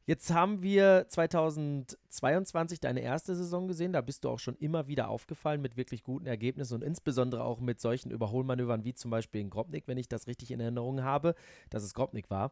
Jetzt 0.08 0.34
haben 0.34 0.64
wir 0.64 1.06
2022 1.10 2.80
deine 2.80 3.02
erste 3.02 3.36
Saison 3.36 3.68
gesehen. 3.68 3.94
Da 3.94 4.02
bist 4.02 4.24
du 4.24 4.30
auch 4.30 4.40
schon 4.40 4.56
immer 4.56 4.88
wieder 4.88 5.10
aufgefallen 5.10 5.62
mit 5.62 5.78
wirklich 5.78 6.04
guten 6.04 6.26
Ergebnissen 6.26 6.74
und 6.74 6.84
insbesondere 6.84 7.44
auch 7.44 7.60
mit 7.60 7.80
solchen 7.80 8.10
Überholmanövern 8.10 8.84
wie 8.84 8.96
zum 8.96 9.12
Beispiel 9.12 9.42
in 9.42 9.52
Grobnik, 9.52 9.88
wenn 9.88 10.00
ich 10.00 10.10
das 10.10 10.26
richtig 10.26 10.50
in 10.50 10.60
Erinnerung 10.60 11.04
habe, 11.04 11.36
dass 11.70 11.84
es 11.84 11.94
Grobnik 11.94 12.32
war. 12.32 12.52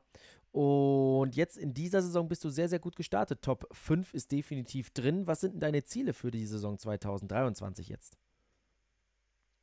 Und 0.51 1.35
jetzt 1.35 1.57
in 1.57 1.73
dieser 1.73 2.03
Saison 2.03 2.27
bist 2.27 2.43
du 2.43 2.49
sehr, 2.49 2.69
sehr 2.69 2.79
gut 2.79 2.95
gestartet. 2.95 3.41
Top 3.41 3.67
5 3.71 4.13
ist 4.13 4.31
definitiv 4.31 4.91
drin. 4.91 5.25
Was 5.25 5.41
sind 5.41 5.53
denn 5.53 5.59
deine 5.61 5.83
Ziele 5.83 6.13
für 6.13 6.29
die 6.29 6.45
Saison 6.45 6.77
2023 6.77 7.89
jetzt? 7.89 8.17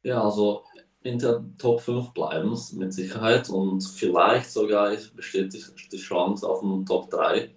Ja, 0.03 0.23
also 0.23 0.65
in 1.07 1.19
der 1.19 1.43
Top 1.59 1.81
5 1.81 2.13
bleiben 2.13 2.59
mit 2.73 2.93
Sicherheit 2.93 3.49
und 3.49 3.81
vielleicht 3.83 4.51
sogar 4.51 4.93
besteht 5.15 5.53
die, 5.53 5.97
Chance 5.97 6.49
auf 6.49 6.63
einen 6.63 6.85
Top 6.85 7.11
3. 7.11 7.51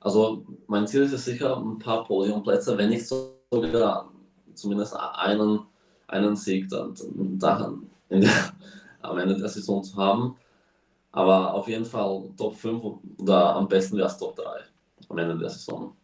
Also 0.00 0.44
mein 0.66 0.86
Ziel 0.86 1.02
ist 1.02 1.24
sicher 1.24 1.56
ein 1.56 1.78
paar 1.78 2.04
Podiumplätze, 2.04 2.76
wenn 2.76 2.90
nicht 2.90 3.06
sogar 3.06 4.10
zumindest 4.54 4.94
einen, 4.96 5.60
einen 6.06 6.36
Sieg 6.36 6.68
dann, 6.68 6.94
dann 7.38 7.80
der, 8.10 8.52
am 9.00 9.18
Ende 9.18 9.36
der 9.36 9.48
Saison 9.48 9.82
zu 9.82 9.96
haben. 9.96 10.36
Aber 11.12 11.54
auf 11.54 11.68
jeden 11.68 11.84
Fall 11.84 12.30
Top 12.36 12.56
5 12.56 12.84
oder 13.18 13.56
am 13.56 13.68
besten 13.68 13.96
wäre 13.96 14.08
es 14.08 14.18
Top 14.18 14.36
3 14.36 14.44
am 15.08 15.18
Ende 15.18 15.38
der 15.38 15.50
Saison. 15.50 15.94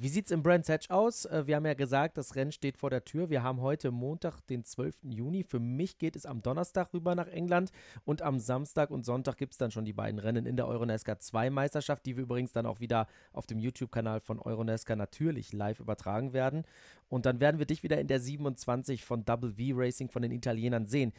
Wie 0.00 0.08
sieht 0.08 0.26
es 0.26 0.30
im 0.30 0.44
Brands 0.44 0.68
Hatch 0.68 0.90
aus? 0.90 1.24
Äh, 1.24 1.48
wir 1.48 1.56
haben 1.56 1.66
ja 1.66 1.74
gesagt, 1.74 2.18
das 2.18 2.36
Rennen 2.36 2.52
steht 2.52 2.78
vor 2.78 2.88
der 2.88 3.04
Tür. 3.04 3.30
Wir 3.30 3.42
haben 3.42 3.60
heute 3.60 3.90
Montag, 3.90 4.40
den 4.46 4.64
12. 4.64 4.96
Juni. 5.10 5.42
Für 5.42 5.58
mich 5.58 5.98
geht 5.98 6.14
es 6.14 6.24
am 6.24 6.40
Donnerstag 6.40 6.94
rüber 6.94 7.16
nach 7.16 7.26
England 7.26 7.72
und 8.04 8.22
am 8.22 8.38
Samstag 8.38 8.92
und 8.92 9.04
Sonntag 9.04 9.38
gibt 9.38 9.54
es 9.54 9.58
dann 9.58 9.72
schon 9.72 9.84
die 9.84 9.92
beiden 9.92 10.20
Rennen 10.20 10.46
in 10.46 10.54
der 10.54 10.68
Euronesca 10.68 11.18
2 11.18 11.50
Meisterschaft, 11.50 12.06
die 12.06 12.16
wir 12.16 12.22
übrigens 12.22 12.52
dann 12.52 12.64
auch 12.64 12.78
wieder 12.78 13.08
auf 13.32 13.48
dem 13.48 13.58
YouTube-Kanal 13.58 14.20
von 14.20 14.38
Euronesca 14.38 14.94
natürlich 14.94 15.52
live 15.52 15.80
übertragen 15.80 16.32
werden. 16.32 16.62
Und 17.08 17.26
dann 17.26 17.40
werden 17.40 17.58
wir 17.58 17.66
dich 17.66 17.82
wieder 17.82 17.98
in 17.98 18.06
der 18.06 18.20
27 18.20 19.04
von 19.04 19.24
Double 19.24 19.54
V 19.54 19.76
Racing 19.76 20.10
von 20.10 20.22
den 20.22 20.30
Italienern 20.30 20.86
sehen. 20.86 21.12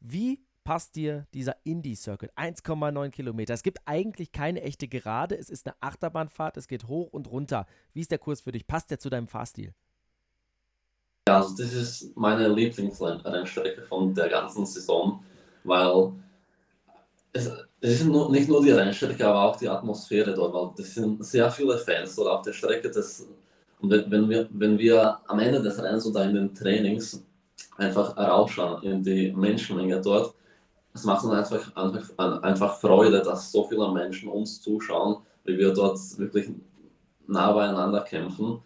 Wie 0.00 0.44
passt 0.66 0.96
dir 0.96 1.26
dieser 1.32 1.56
Indie-Circuit? 1.62 2.32
1,9 2.36 3.10
Kilometer. 3.10 3.54
Es 3.54 3.62
gibt 3.62 3.78
eigentlich 3.84 4.32
keine 4.32 4.62
echte 4.62 4.88
Gerade. 4.88 5.38
Es 5.38 5.48
ist 5.48 5.64
eine 5.64 5.76
Achterbahnfahrt. 5.80 6.56
Es 6.56 6.66
geht 6.66 6.88
hoch 6.88 7.12
und 7.12 7.30
runter. 7.30 7.66
Wie 7.94 8.00
ist 8.00 8.10
der 8.10 8.18
Kurs 8.18 8.40
für 8.40 8.50
dich? 8.50 8.66
Passt 8.66 8.90
der 8.90 8.98
zu 8.98 9.08
deinem 9.08 9.28
Fahrstil? 9.28 9.72
Ja, 11.28 11.36
also 11.36 11.56
das 11.56 11.72
ist 11.72 12.16
meine 12.16 12.48
Lieblingsrennstrecke 12.48 13.82
von 13.82 14.12
der 14.12 14.28
ganzen 14.28 14.66
Saison, 14.66 15.22
weil 15.62 16.12
es, 17.32 17.48
es 17.80 18.00
ist 18.00 18.04
nur, 18.06 18.32
nicht 18.32 18.48
nur 18.48 18.60
die 18.60 18.72
Rennstrecke, 18.72 19.24
aber 19.24 19.42
auch 19.42 19.56
die 19.56 19.68
Atmosphäre 19.68 20.34
dort, 20.34 20.52
weil 20.52 20.70
das 20.76 20.94
sind 20.94 21.24
sehr 21.24 21.48
viele 21.48 21.78
Fans 21.78 22.16
dort 22.16 22.28
auf 22.28 22.42
der 22.42 22.52
Strecke. 22.52 22.90
Das, 22.90 23.24
und 23.80 23.90
wenn 23.90 24.28
wir, 24.28 24.48
wenn 24.50 24.76
wir 24.76 25.20
am 25.28 25.38
Ende 25.38 25.62
des 25.62 25.80
Rennens 25.80 26.06
oder 26.06 26.24
in 26.24 26.34
den 26.34 26.52
Trainings 26.52 27.24
einfach 27.76 28.16
rausschauen 28.16 28.82
in 28.82 29.02
die 29.04 29.30
Menschenmenge 29.30 30.00
dort, 30.00 30.34
es 30.96 31.04
macht 31.04 31.24
uns 31.24 31.52
einfach, 31.52 31.76
einfach, 31.76 32.42
einfach 32.42 32.78
Freude, 32.78 33.20
dass 33.20 33.52
so 33.52 33.64
viele 33.64 33.92
Menschen 33.92 34.30
uns 34.30 34.60
zuschauen, 34.62 35.18
wie 35.44 35.58
wir 35.58 35.72
dort 35.72 35.98
wirklich 36.18 36.50
nah 37.26 37.52
beieinander 37.52 38.00
kämpfen. 38.00 38.60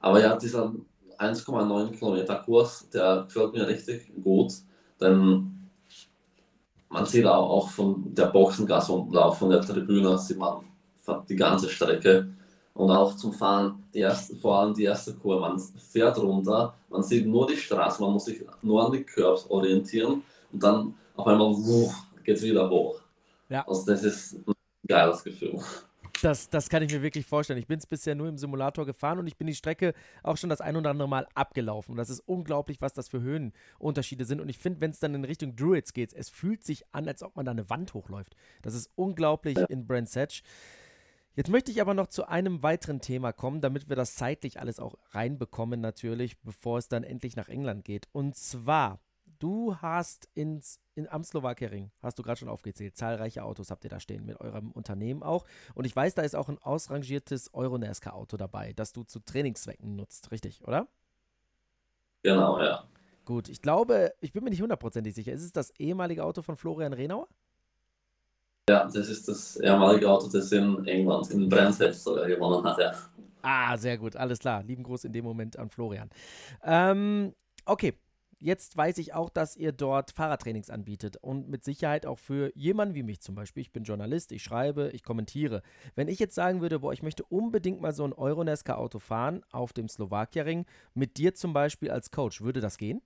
Aber 0.00 0.20
ja, 0.20 0.36
dieser 0.36 0.72
1,9 1.18 1.90
Kilometer 1.92 2.36
Kurs, 2.36 2.88
der 2.90 3.24
gefällt 3.26 3.54
mir 3.54 3.66
richtig 3.66 4.12
gut, 4.22 4.52
denn 5.00 5.70
man 6.90 7.06
sieht 7.06 7.24
auch, 7.24 7.70
von 7.70 8.14
der 8.14 8.26
Boxengasse 8.26 8.92
und 8.92 9.16
auch 9.16 9.34
von 9.34 9.48
der 9.48 9.62
Tribüne 9.62 10.18
sieht 10.18 10.38
man 10.38 10.64
die 11.26 11.36
ganze 11.36 11.70
Strecke 11.70 12.28
und 12.74 12.90
auch 12.90 13.16
zum 13.16 13.32
Fahren, 13.32 13.82
erste, 13.92 14.36
vor 14.36 14.58
allem 14.58 14.74
die 14.74 14.84
erste 14.84 15.14
Kurve, 15.14 15.40
man 15.40 15.58
fährt 15.58 16.18
runter, 16.18 16.74
man 16.90 17.02
sieht 17.02 17.26
nur 17.26 17.46
die 17.46 17.56
Straße, 17.56 18.02
man 18.02 18.12
muss 18.12 18.26
sich 18.26 18.44
nur 18.60 18.84
an 18.84 18.92
die 18.92 19.04
Curbs 19.04 19.48
orientieren 19.48 20.22
und 20.52 20.62
dann 20.62 20.94
auf 21.16 21.26
einmal 21.26 21.54
geht 22.24 22.36
es 22.36 22.42
wieder 22.42 22.68
hoch. 22.68 23.00
Ja. 23.48 23.66
Also 23.66 23.86
das 23.86 24.04
ist 24.04 24.34
ein 24.46 24.54
geiles 24.86 25.24
Gefühl. 25.24 25.60
Das, 26.22 26.48
das 26.48 26.68
kann 26.68 26.82
ich 26.82 26.92
mir 26.92 27.02
wirklich 27.02 27.26
vorstellen. 27.26 27.58
Ich 27.58 27.66
bin 27.66 27.78
es 27.78 27.86
bisher 27.86 28.14
nur 28.14 28.28
im 28.28 28.38
Simulator 28.38 28.86
gefahren 28.86 29.18
und 29.18 29.26
ich 29.26 29.36
bin 29.36 29.48
die 29.48 29.54
Strecke 29.54 29.92
auch 30.22 30.36
schon 30.36 30.50
das 30.50 30.60
ein 30.60 30.76
oder 30.76 30.90
andere 30.90 31.08
Mal 31.08 31.26
abgelaufen. 31.34 31.92
Und 31.92 31.96
das 31.96 32.10
ist 32.10 32.20
unglaublich, 32.20 32.80
was 32.80 32.92
das 32.92 33.08
für 33.08 33.20
Höhenunterschiede 33.20 34.24
sind. 34.24 34.40
Und 34.40 34.48
ich 34.48 34.58
finde, 34.58 34.80
wenn 34.80 34.92
es 34.92 35.00
dann 35.00 35.14
in 35.14 35.24
Richtung 35.24 35.56
Druids 35.56 35.92
geht, 35.92 36.12
es 36.12 36.30
fühlt 36.30 36.64
sich 36.64 36.84
an, 36.92 37.08
als 37.08 37.22
ob 37.22 37.34
man 37.34 37.44
da 37.44 37.50
eine 37.50 37.68
Wand 37.70 37.94
hochläuft. 37.94 38.36
Das 38.62 38.74
ist 38.74 38.90
unglaublich 38.94 39.58
ja. 39.58 39.64
in 39.64 39.86
Brands 39.86 40.14
Hatch. 40.14 40.42
Jetzt 41.34 41.50
möchte 41.50 41.72
ich 41.72 41.80
aber 41.80 41.94
noch 41.94 42.08
zu 42.08 42.28
einem 42.28 42.62
weiteren 42.62 43.00
Thema 43.00 43.32
kommen, 43.32 43.60
damit 43.60 43.88
wir 43.88 43.96
das 43.96 44.14
zeitlich 44.14 44.60
alles 44.60 44.78
auch 44.78 44.98
reinbekommen, 45.10 45.80
natürlich, 45.80 46.38
bevor 46.42 46.78
es 46.78 46.88
dann 46.88 47.04
endlich 47.04 47.36
nach 47.36 47.48
England 47.48 47.84
geht. 47.84 48.06
Und 48.12 48.36
zwar 48.36 49.00
Du 49.42 49.74
hast 49.82 50.28
ins, 50.34 50.78
in, 50.94 51.08
am 51.08 51.24
Slowakering, 51.24 51.90
hast 52.00 52.16
du 52.16 52.22
gerade 52.22 52.38
schon 52.38 52.48
aufgezählt, 52.48 52.96
zahlreiche 52.96 53.42
Autos 53.42 53.72
habt 53.72 53.82
ihr 53.82 53.90
da 53.90 53.98
stehen 53.98 54.24
mit 54.24 54.40
eurem 54.40 54.70
Unternehmen 54.70 55.24
auch. 55.24 55.44
Und 55.74 55.84
ich 55.84 55.96
weiß, 55.96 56.14
da 56.14 56.22
ist 56.22 56.36
auch 56.36 56.48
ein 56.48 56.58
ausrangiertes 56.58 57.52
Euronesca-Auto 57.52 58.36
dabei, 58.36 58.72
das 58.72 58.92
du 58.92 59.02
zu 59.02 59.18
Trainingszwecken 59.18 59.96
nutzt, 59.96 60.30
richtig, 60.30 60.62
oder? 60.64 60.86
Genau, 62.22 62.62
ja. 62.62 62.84
Gut, 63.24 63.48
ich 63.48 63.60
glaube, 63.60 64.14
ich 64.20 64.32
bin 64.32 64.44
mir 64.44 64.50
nicht 64.50 64.62
hundertprozentig 64.62 65.12
sicher. 65.12 65.32
Ist 65.32 65.42
es 65.42 65.50
das 65.50 65.70
ehemalige 65.70 66.22
Auto 66.22 66.42
von 66.42 66.56
Florian 66.56 66.92
Renauer? 66.92 67.26
Ja, 68.70 68.84
das 68.84 69.08
ist 69.08 69.26
das 69.26 69.56
ehemalige 69.56 70.08
Auto, 70.08 70.28
das 70.28 70.52
in 70.52 70.86
England, 70.86 71.32
in 71.32 71.48
Brentford 71.48 71.96
sogar 71.96 72.28
gewonnen 72.28 72.62
hat, 72.64 72.78
ja. 72.78 72.92
Ah, 73.42 73.76
sehr 73.76 73.98
gut, 73.98 74.14
alles 74.14 74.38
klar. 74.38 74.62
Lieben 74.62 74.84
Gruß 74.84 75.02
in 75.02 75.12
dem 75.12 75.24
Moment 75.24 75.58
an 75.58 75.68
Florian. 75.68 76.10
Ähm, 76.62 77.34
okay, 77.64 77.94
Jetzt 78.44 78.76
weiß 78.76 78.98
ich 78.98 79.14
auch, 79.14 79.30
dass 79.30 79.56
ihr 79.56 79.70
dort 79.70 80.10
Fahrradtrainings 80.10 80.68
anbietet 80.68 81.16
und 81.16 81.48
mit 81.48 81.62
Sicherheit 81.62 82.06
auch 82.06 82.18
für 82.18 82.50
jemanden 82.56 82.96
wie 82.96 83.04
mich 83.04 83.20
zum 83.20 83.36
Beispiel. 83.36 83.60
Ich 83.60 83.70
bin 83.70 83.84
Journalist, 83.84 84.32
ich 84.32 84.42
schreibe, 84.42 84.90
ich 84.92 85.04
kommentiere. 85.04 85.62
Wenn 85.94 86.08
ich 86.08 86.18
jetzt 86.18 86.34
sagen 86.34 86.60
würde, 86.60 86.80
boah, 86.80 86.92
ich 86.92 87.04
möchte 87.04 87.22
unbedingt 87.22 87.80
mal 87.80 87.92
so 87.92 88.02
ein 88.02 88.12
Euronesca-Auto 88.12 88.98
fahren 88.98 89.44
auf 89.52 89.72
dem 89.72 89.88
Slowakia-Ring, 89.88 90.66
mit 90.92 91.18
dir 91.18 91.36
zum 91.36 91.52
Beispiel 91.52 91.92
als 91.92 92.10
Coach, 92.10 92.40
würde 92.40 92.60
das 92.60 92.78
gehen? 92.78 93.00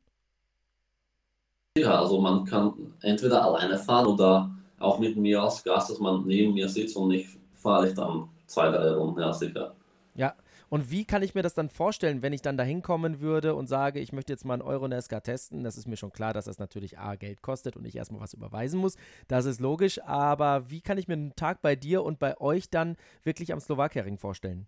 Ja, 1.77 2.01
also 2.01 2.19
man 2.19 2.47
kann 2.47 2.95
entweder 3.03 3.45
alleine 3.45 3.77
fahren 3.77 4.07
oder 4.07 4.51
auch 4.79 4.99
mit 4.99 5.19
mir 5.19 5.43
als 5.43 5.63
Gast, 5.63 5.91
dass 5.91 5.99
man 5.99 6.27
neben 6.27 6.55
mir 6.55 6.71
sitzt 6.71 6.97
und 6.97 7.11
ich 7.11 7.29
fahre 7.53 7.89
ich 7.89 7.95
dann 7.95 8.31
zwei, 8.47 8.71
drei 8.71 8.93
Runden, 8.93 9.21
ja 9.21 9.35
sicher. 9.35 9.75
Ja, 10.15 10.35
und 10.69 10.91
wie 10.91 11.05
kann 11.05 11.23
ich 11.23 11.35
mir 11.35 11.43
das 11.43 11.55
dann 11.55 11.71
vorstellen, 11.71 12.23
wenn 12.23 12.33
ich 12.33 12.43
dann 12.43 12.57
da 12.57 12.65
hinkommen 12.65 13.21
würde 13.21 13.55
und 13.55 13.69
sage, 13.69 14.01
ich 14.01 14.13
möchte 14.13 14.33
jetzt 14.33 14.45
mal 14.45 14.55
einen 14.55 14.63
Euronesca 14.63 15.21
testen? 15.21 15.63
Das 15.63 15.79
ist 15.79 15.87
mir 15.87 15.97
schon 15.97 16.13
klar, 16.13 16.33
dass 16.33 16.47
das 16.47 16.59
natürlich 16.59 16.99
A, 16.99 17.15
Geld 17.15 17.41
kostet 17.41 17.77
und 17.77 17.85
ich 17.85 17.95
erstmal 17.95 18.21
was 18.21 18.35
überweisen 18.35 18.81
muss. 18.81 18.97
Das 19.29 19.45
ist 19.45 19.61
logisch. 19.61 20.03
Aber 20.03 20.69
wie 20.69 20.81
kann 20.81 20.99
ich 20.99 21.07
mir 21.07 21.15
einen 21.15 21.37
Tag 21.37 21.63
bei 21.63 21.77
dir 21.77 22.03
und 22.03 22.19
bei 22.19 22.41
euch 22.41 22.69
dann 22.69 22.97
wirklich 23.23 23.53
am 23.53 23.61
Slowakia-Ring 23.61 24.19
vorstellen? 24.19 24.67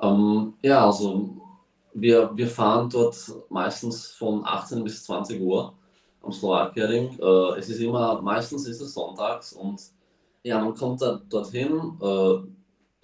Ähm, 0.00 0.54
ja, 0.62 0.86
also 0.86 1.36
wir, 1.92 2.34
wir 2.34 2.48
fahren 2.48 2.88
dort 2.88 3.16
meistens 3.50 4.06
von 4.06 4.44
18 4.46 4.82
bis 4.82 5.04
20 5.04 5.40
Uhr 5.42 5.74
am 6.22 6.32
Slowakia-Ring. 6.32 7.18
Äh, 7.20 7.58
es 7.58 7.68
ist 7.68 7.80
immer, 7.80 8.20
meistens 8.22 8.66
ist 8.66 8.80
es 8.80 8.94
sonntags 8.94 9.52
und 9.52 9.80
ja, 10.42 10.58
man 10.58 10.74
kommt 10.74 11.02
da 11.02 11.20
dorthin. 11.28 11.98
Äh, 12.00 12.53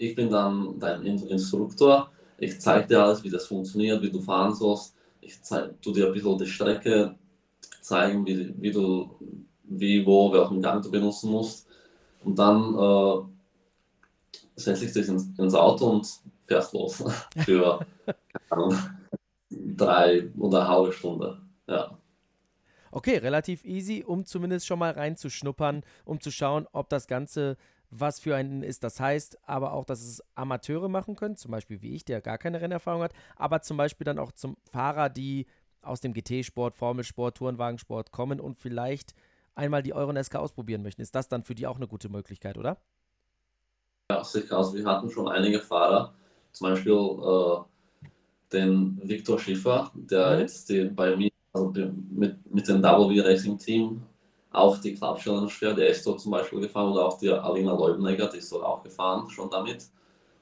ich 0.00 0.14
bin 0.14 0.30
dann 0.30 0.78
dein 0.78 1.04
Instruktor. 1.04 2.10
Ich 2.38 2.58
zeige 2.58 2.88
dir 2.88 3.04
alles, 3.04 3.22
wie 3.22 3.28
das 3.28 3.46
funktioniert, 3.46 4.00
wie 4.00 4.10
du 4.10 4.20
fahren 4.20 4.54
sollst. 4.54 4.96
Ich 5.20 5.42
zeig, 5.42 5.80
tu 5.82 5.92
dir 5.92 6.06
ein 6.06 6.14
bisschen 6.14 6.38
die 6.38 6.46
Strecke 6.46 7.14
zeigen, 7.82 8.26
wie, 8.26 8.54
wie 8.58 8.70
du, 8.70 9.10
wie, 9.64 10.06
wo, 10.06 10.32
welchen 10.32 10.62
Gang 10.62 10.82
du 10.82 10.90
benutzen 10.90 11.30
musst. 11.30 11.68
Und 12.24 12.38
dann 12.38 12.74
äh, 12.78 13.22
setze 14.56 14.86
ich 14.86 14.92
dich 14.94 15.06
ins, 15.06 15.38
ins, 15.38 15.54
Auto 15.54 15.90
und 15.90 16.08
fährst 16.46 16.72
los 16.72 17.04
für 17.44 17.80
Ahnung, 18.48 18.74
drei 19.50 20.30
oder 20.38 20.60
eine 20.60 20.68
halbe 20.68 20.92
Stunde. 20.94 21.42
Ja. 21.68 21.98
Okay, 22.90 23.18
relativ 23.18 23.64
easy, 23.66 24.02
um 24.06 24.24
zumindest 24.24 24.66
schon 24.66 24.78
mal 24.78 24.92
reinzuschnuppern, 24.92 25.82
um 26.06 26.20
zu 26.20 26.30
schauen, 26.30 26.66
ob 26.72 26.88
das 26.88 27.06
Ganze 27.06 27.58
was 27.90 28.20
für 28.20 28.36
einen 28.36 28.62
ist. 28.62 28.84
Das 28.84 29.00
heißt 29.00 29.38
aber 29.48 29.72
auch, 29.72 29.84
dass 29.84 30.00
es 30.00 30.22
Amateure 30.34 30.88
machen 30.88 31.16
können, 31.16 31.36
zum 31.36 31.50
Beispiel 31.50 31.82
wie 31.82 31.94
ich, 31.94 32.04
der 32.04 32.20
gar 32.20 32.38
keine 32.38 32.60
Rennerfahrung 32.60 33.02
hat, 33.02 33.12
aber 33.36 33.62
zum 33.62 33.76
Beispiel 33.76 34.04
dann 34.04 34.18
auch 34.18 34.32
zum 34.32 34.56
Fahrer, 34.70 35.08
die 35.08 35.46
aus 35.82 36.00
dem 36.00 36.12
GT-Sport, 36.12 36.76
Formelsport, 36.76 37.36
Tourenwagensport 37.38 38.12
kommen 38.12 38.40
und 38.40 38.58
vielleicht 38.58 39.14
einmal 39.54 39.82
die 39.82 39.94
Euronesca 39.94 40.38
ausprobieren 40.38 40.82
möchten. 40.82 41.02
Ist 41.02 41.14
das 41.14 41.28
dann 41.28 41.42
für 41.42 41.54
die 41.54 41.66
auch 41.66 41.76
eine 41.76 41.88
gute 41.88 42.08
Möglichkeit, 42.08 42.56
oder? 42.56 42.78
Ja, 44.10 44.22
sicher. 44.24 44.56
Also 44.56 44.74
wir 44.74 44.84
hatten 44.84 45.10
schon 45.10 45.28
einige 45.28 45.60
Fahrer, 45.60 46.14
zum 46.52 46.70
Beispiel 46.70 46.92
äh, 46.92 47.56
den 48.52 49.00
Viktor 49.02 49.38
Schiffer, 49.38 49.90
der 49.94 50.34
mhm. 50.34 50.40
jetzt 50.40 50.68
die, 50.68 50.84
bei 50.84 51.16
mir 51.16 51.30
also 51.52 51.72
mit, 52.10 52.54
mit 52.54 52.68
dem 52.68 52.82
W 52.82 53.20
Racing 53.20 53.58
Team 53.58 54.02
auch 54.52 54.78
die 54.78 54.94
Club 54.94 55.18
Challenge 55.18 55.48
fährt. 55.48 55.78
Der 55.78 55.88
ist 55.88 56.06
dort 56.06 56.20
zum 56.20 56.32
Beispiel 56.32 56.60
gefahren 56.60 56.92
oder 56.92 57.06
auch 57.06 57.18
die 57.18 57.30
Alina 57.30 57.72
Leubenegger, 57.72 58.28
die 58.28 58.38
ist 58.38 58.50
dort 58.52 58.64
auch 58.64 58.82
gefahren, 58.82 59.28
schon 59.30 59.50
damit. 59.50 59.88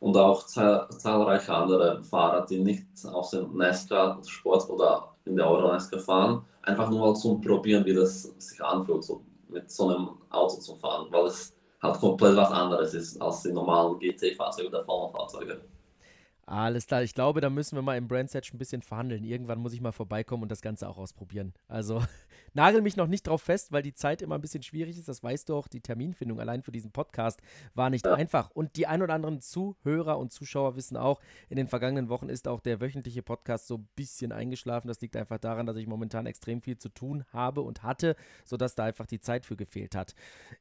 Und 0.01 0.17
auch 0.17 0.47
zahlreiche 0.47 1.53
andere 1.53 2.03
Fahrer, 2.05 2.47
die 2.47 2.61
nicht 2.61 2.87
aus 3.13 3.31
dem 3.31 3.57
NASCAR-Sport 3.57 4.71
oder 4.71 5.15
in 5.25 5.37
der 5.37 5.51
Euro-NASCAR 5.51 6.01
fahren, 6.01 6.45
einfach 6.63 6.89
nur 6.89 7.01
mal 7.01 7.15
zum 7.17 7.41
Probieren, 7.41 7.85
wie 7.85 7.95
das 7.95 8.23
sich 8.39 8.63
anfühlt, 8.63 9.03
so 9.03 9.23
mit 9.49 9.71
so 9.71 9.89
einem 9.89 10.11
Auto 10.31 10.57
zu 10.57 10.77
fahren, 10.77 11.09
weil 11.11 11.27
es 11.27 11.53
halt 11.83 11.99
komplett 11.99 12.37
was 12.37 12.51
anderes 12.51 12.95
ist 12.95 13.21
als 13.21 13.43
die 13.43 13.53
normalen 13.53 13.99
GT-Fahrzeuge 13.99 14.69
oder 14.69 14.85
Formel-Fahrzeuge. 14.85 15.61
Alles 16.51 16.87
klar, 16.87 17.03
ich 17.03 17.13
glaube, 17.13 17.43
da 17.43 17.51
müssen 17.51 17.77
wir 17.77 17.83
mal 17.83 17.99
im 17.99 18.09
Brandsetch 18.09 18.55
ein 18.55 18.59
bisschen 18.59 18.81
verhandeln. 18.81 19.23
Irgendwann 19.23 19.59
muss 19.59 19.75
ich 19.75 19.83
mal 19.83 19.93
vorbeikommen 19.93 20.45
und 20.45 20.51
das 20.51 20.63
Ganze 20.63 20.89
auch 20.89 20.97
ausprobieren. 20.97 21.53
Also 21.69 22.03
nagel 22.55 22.81
mich 22.81 22.97
noch 22.97 23.07
nicht 23.07 23.27
drauf 23.27 23.43
fest, 23.43 23.71
weil 23.71 23.83
die 23.83 23.93
Zeit 23.93 24.23
immer 24.23 24.37
ein 24.37 24.41
bisschen 24.41 24.63
schwierig 24.63 24.97
ist. 24.97 25.09
Das 25.09 25.23
weißt 25.23 25.51
du 25.51 25.57
auch. 25.57 25.69
Die 25.69 25.83
Terminfindung 25.83 26.41
allein 26.41 26.63
für 26.63 26.73
diesen 26.73 26.91
Podcast 26.91 27.43
war 27.75 27.91
nicht 27.91 28.07
ja. 28.07 28.15
einfach. 28.15 28.51
Und 28.51 28.77
die 28.77 28.87
ein 28.87 29.03
oder 29.03 29.13
anderen 29.13 29.43
Zuhörer 29.43 30.19
und 30.19 30.33
Zuschauer 30.33 30.75
wissen 30.75 30.97
auch, 30.97 31.21
in 31.51 31.59
den 31.59 31.69
vergangenen 31.69 32.09
Wochen 32.09 32.31
ist 32.31 32.49
auch 32.49 32.61
der 32.61 32.81
wöchentliche 32.81 33.23
Podcast 33.23 33.67
so 33.67 33.77
ein 33.77 33.89
bisschen 33.95 34.33
eingeschlafen. 34.33 34.89
Das 34.89 35.03
liegt 35.03 35.17
einfach 35.17 35.37
daran, 35.39 35.67
dass 35.67 35.77
ich 35.77 35.87
momentan 35.87 36.25
extrem 36.25 36.63
viel 36.63 36.79
zu 36.79 36.89
tun 36.89 37.27
habe 37.31 37.61
und 37.61 37.83
hatte, 37.83 38.17
sodass 38.47 38.75
da 38.75 38.85
einfach 38.85 39.05
die 39.05 39.21
Zeit 39.21 39.45
für 39.45 39.57
gefehlt 39.57 39.95
hat. 39.95 40.15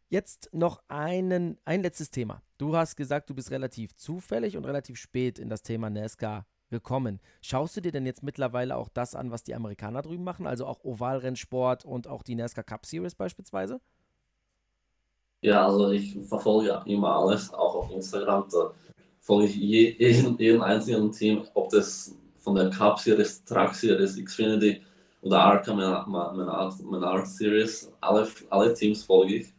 Jetzt 0.09 0.49
noch 0.51 0.83
einen, 0.89 1.57
ein 1.63 1.81
letztes 1.81 2.11
Thema. 2.11 2.41
Du 2.57 2.75
hast 2.75 2.95
gesagt, 2.95 3.29
du 3.29 3.35
bist 3.35 3.51
relativ 3.51 3.95
zufällig 3.95 4.57
und 4.57 4.65
relativ 4.65 4.97
spät 4.97 5.37
in 5.37 5.47
das 5.47 5.61
Thema 5.61 5.91
NASCAR 5.91 6.47
gekommen. 6.69 7.19
Schaust 7.41 7.77
du 7.77 7.81
dir 7.81 7.91
denn 7.91 8.05
jetzt 8.05 8.23
mittlerweile 8.23 8.75
auch 8.77 8.89
das 8.89 9.13
an, 9.13 9.29
was 9.29 9.43
die 9.43 9.53
Amerikaner 9.53 10.01
drüben 10.01 10.23
machen, 10.23 10.47
also 10.47 10.65
auch 10.65 10.83
Ovalrennsport 10.83 11.85
und 11.85 12.07
auch 12.07 12.23
die 12.23 12.35
NASCAR 12.35 12.63
Cup 12.63 12.85
Series 12.85 13.13
beispielsweise? 13.13 13.79
Ja, 15.41 15.67
also 15.67 15.91
ich 15.91 16.17
verfolge 16.27 16.81
immer 16.85 17.15
alles, 17.15 17.53
auch 17.53 17.75
auf 17.75 17.91
Instagram. 17.91 18.47
Da 18.51 18.71
folge 19.19 19.45
ich 19.45 19.55
jeden, 19.55 20.37
jeden 20.39 20.61
einzelnen 20.61 21.11
Team, 21.11 21.43
ob 21.53 21.69
das 21.69 22.15
von 22.37 22.55
der 22.55 22.71
Cup 22.71 22.97
Series, 22.97 23.43
Truck 23.45 23.75
Series, 23.75 24.17
Xfinity 24.23 24.81
oder 25.21 25.39
Arca 25.39 25.73
Menard 25.73 27.27
Series, 27.27 27.91
alle, 28.01 28.27
alle 28.49 28.73
Teams 28.73 29.03
folge 29.03 29.35
ich. 29.35 29.53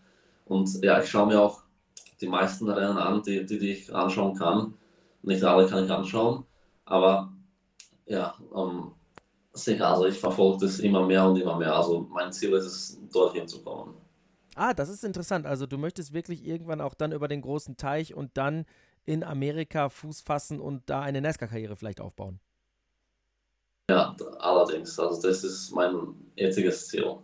Und 0.46 0.82
ja, 0.82 1.00
ich 1.00 1.08
schaue 1.08 1.28
mir 1.28 1.40
auch 1.40 1.62
die 2.20 2.26
meisten 2.26 2.68
Rennen 2.68 2.98
an, 2.98 3.22
die, 3.22 3.44
die, 3.44 3.58
die 3.58 3.72
ich 3.72 3.94
anschauen 3.94 4.36
kann. 4.36 4.74
Nicht 5.22 5.44
alle 5.44 5.66
kann 5.66 5.84
ich 5.84 5.90
anschauen, 5.90 6.44
aber 6.84 7.32
ja, 8.06 8.34
ähm, 8.54 8.92
sicher, 9.52 9.88
also 9.88 10.06
ich 10.06 10.18
verfolge 10.18 10.66
das 10.66 10.78
immer 10.78 11.06
mehr 11.06 11.28
und 11.28 11.36
immer 11.36 11.56
mehr. 11.56 11.74
Also 11.74 12.06
mein 12.10 12.32
Ziel 12.32 12.52
ist 12.52 12.64
es, 12.64 13.00
dorthin 13.12 13.46
zu 13.46 13.62
kommen. 13.62 13.94
Ah, 14.54 14.74
das 14.74 14.88
ist 14.88 15.04
interessant. 15.04 15.46
Also 15.46 15.66
du 15.66 15.78
möchtest 15.78 16.12
wirklich 16.12 16.44
irgendwann 16.44 16.80
auch 16.80 16.94
dann 16.94 17.12
über 17.12 17.28
den 17.28 17.42
großen 17.42 17.76
Teich 17.76 18.14
und 18.14 18.36
dann 18.36 18.64
in 19.04 19.22
Amerika 19.24 19.88
Fuß 19.88 20.20
fassen 20.20 20.60
und 20.60 20.82
da 20.90 21.00
eine 21.00 21.20
NASCAR-Karriere 21.20 21.76
vielleicht 21.76 22.00
aufbauen. 22.00 22.40
Ja, 23.90 24.14
allerdings. 24.38 24.98
Also 24.98 25.22
das 25.22 25.44
ist 25.44 25.70
mein 25.72 26.14
jetziges 26.36 26.88
Ziel. 26.88 27.18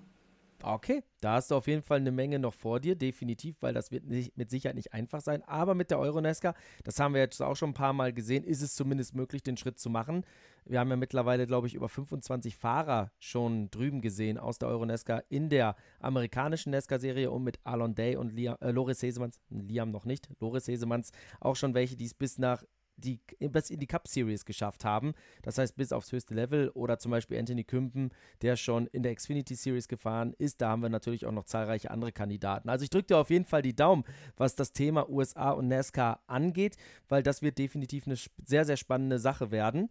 Okay, 0.67 1.03
da 1.21 1.35
hast 1.35 1.51
du 1.51 1.57
auf 1.57 1.67
jeden 1.67 1.83
Fall 1.83 1.99
eine 1.99 2.11
Menge 2.11 2.39
noch 2.39 2.55
vor 2.55 2.81
dir, 2.81 2.97
definitiv, 2.97 3.61
weil 3.61 3.75
das 3.75 3.91
wird 3.91 4.07
nicht, 4.07 4.35
mit 4.39 4.49
Sicherheit 4.49 4.77
nicht 4.77 4.95
einfach 4.95 5.21
sein. 5.21 5.43
Aber 5.43 5.75
mit 5.75 5.91
der 5.91 5.99
Euronesca, 5.99 6.55
das 6.85 6.99
haben 6.99 7.13
wir 7.13 7.21
jetzt 7.21 7.43
auch 7.43 7.55
schon 7.55 7.71
ein 7.71 7.75
paar 7.75 7.93
Mal 7.93 8.15
gesehen, 8.15 8.45
ist 8.45 8.63
es 8.63 8.75
zumindest 8.75 9.15
möglich, 9.15 9.43
den 9.43 9.59
Schritt 9.59 9.79
zu 9.79 9.91
machen. 9.91 10.25
Wir 10.65 10.81
haben 10.81 10.89
ja 10.89 10.97
mittlerweile, 10.97 11.47
glaube 11.47 11.67
ich, 11.67 11.75
über 11.75 11.91
25 11.91 12.57
Fahrer 12.57 13.13
schon 13.19 13.71
drüben 13.71 14.01
gesehen 14.01 14.39
aus 14.39 14.59
der 14.59 14.69
Euronesca 14.71 15.23
in 15.29 15.51
der 15.51 15.77
amerikanischen 16.01 16.71
Nesca-Serie 16.71 17.31
und 17.31 17.45
mit 17.45 17.61
Alon 17.65 17.95
Day 17.95 18.17
und 18.17 18.33
Liam, 18.33 18.57
äh, 18.63 18.71
Loris 18.71 19.03
Hesemanns, 19.03 19.39
Liam 19.51 19.91
noch 19.91 20.07
nicht, 20.07 20.31
Loris 20.41 20.67
Hesemanns, 20.67 21.13
auch 21.41 21.57
schon 21.57 21.75
welche, 21.75 21.97
die 21.97 22.07
es 22.07 22.15
bis 22.15 22.39
nach 22.39 22.65
die 22.97 23.21
bis 23.39 23.71
in 23.71 23.81
die 23.81 23.87
Cup 23.87 24.09
Series 24.09 24.45
geschafft 24.45 24.85
haben. 24.85 25.15
Das 25.43 25.59
heißt, 25.59 25.77
bis 25.77 25.93
aufs 25.93 26.13
höchste 26.13 26.35
Level. 26.35 26.71
Oder 26.71 26.99
zum 26.99 27.11
Beispiel 27.11 27.39
Anthony 27.39 27.65
Kümpen, 27.65 28.11
der 28.43 28.57
schon 28.57 28.87
in 28.89 29.03
der 29.03 29.15
Xfinity 29.15 29.55
Series 29.55 29.89
gefahren 29.89 30.35
ist. 30.39 30.61
Da 30.61 30.71
haben 30.71 30.83
wir 30.83 30.89
natürlich 30.89 31.27
auch 31.27 31.33
noch 31.33 31.45
zahlreiche 31.45 31.91
andere 31.91 32.13
Kandidaten. 32.13 32.69
Also 32.69 32.85
ich 32.85 32.91
drücke 32.91 33.09
dir 33.09 33.19
auf 33.19 33.31
jeden 33.31 33.45
Fall 33.45 33.63
die 33.63 33.75
Daumen, 33.75 34.05
was 34.37 34.55
das 34.55 34.73
Thema 34.73 35.09
USA 35.09 35.51
und 35.51 35.69
NASCAR 35.69 36.23
angeht, 36.27 36.77
weil 37.09 37.23
das 37.23 37.43
wird 37.43 37.59
definitiv 37.59 38.07
eine 38.07 38.17
sehr, 38.45 38.65
sehr 38.65 38.77
spannende 38.77 39.19
Sache 39.19 39.51
werden. 39.51 39.91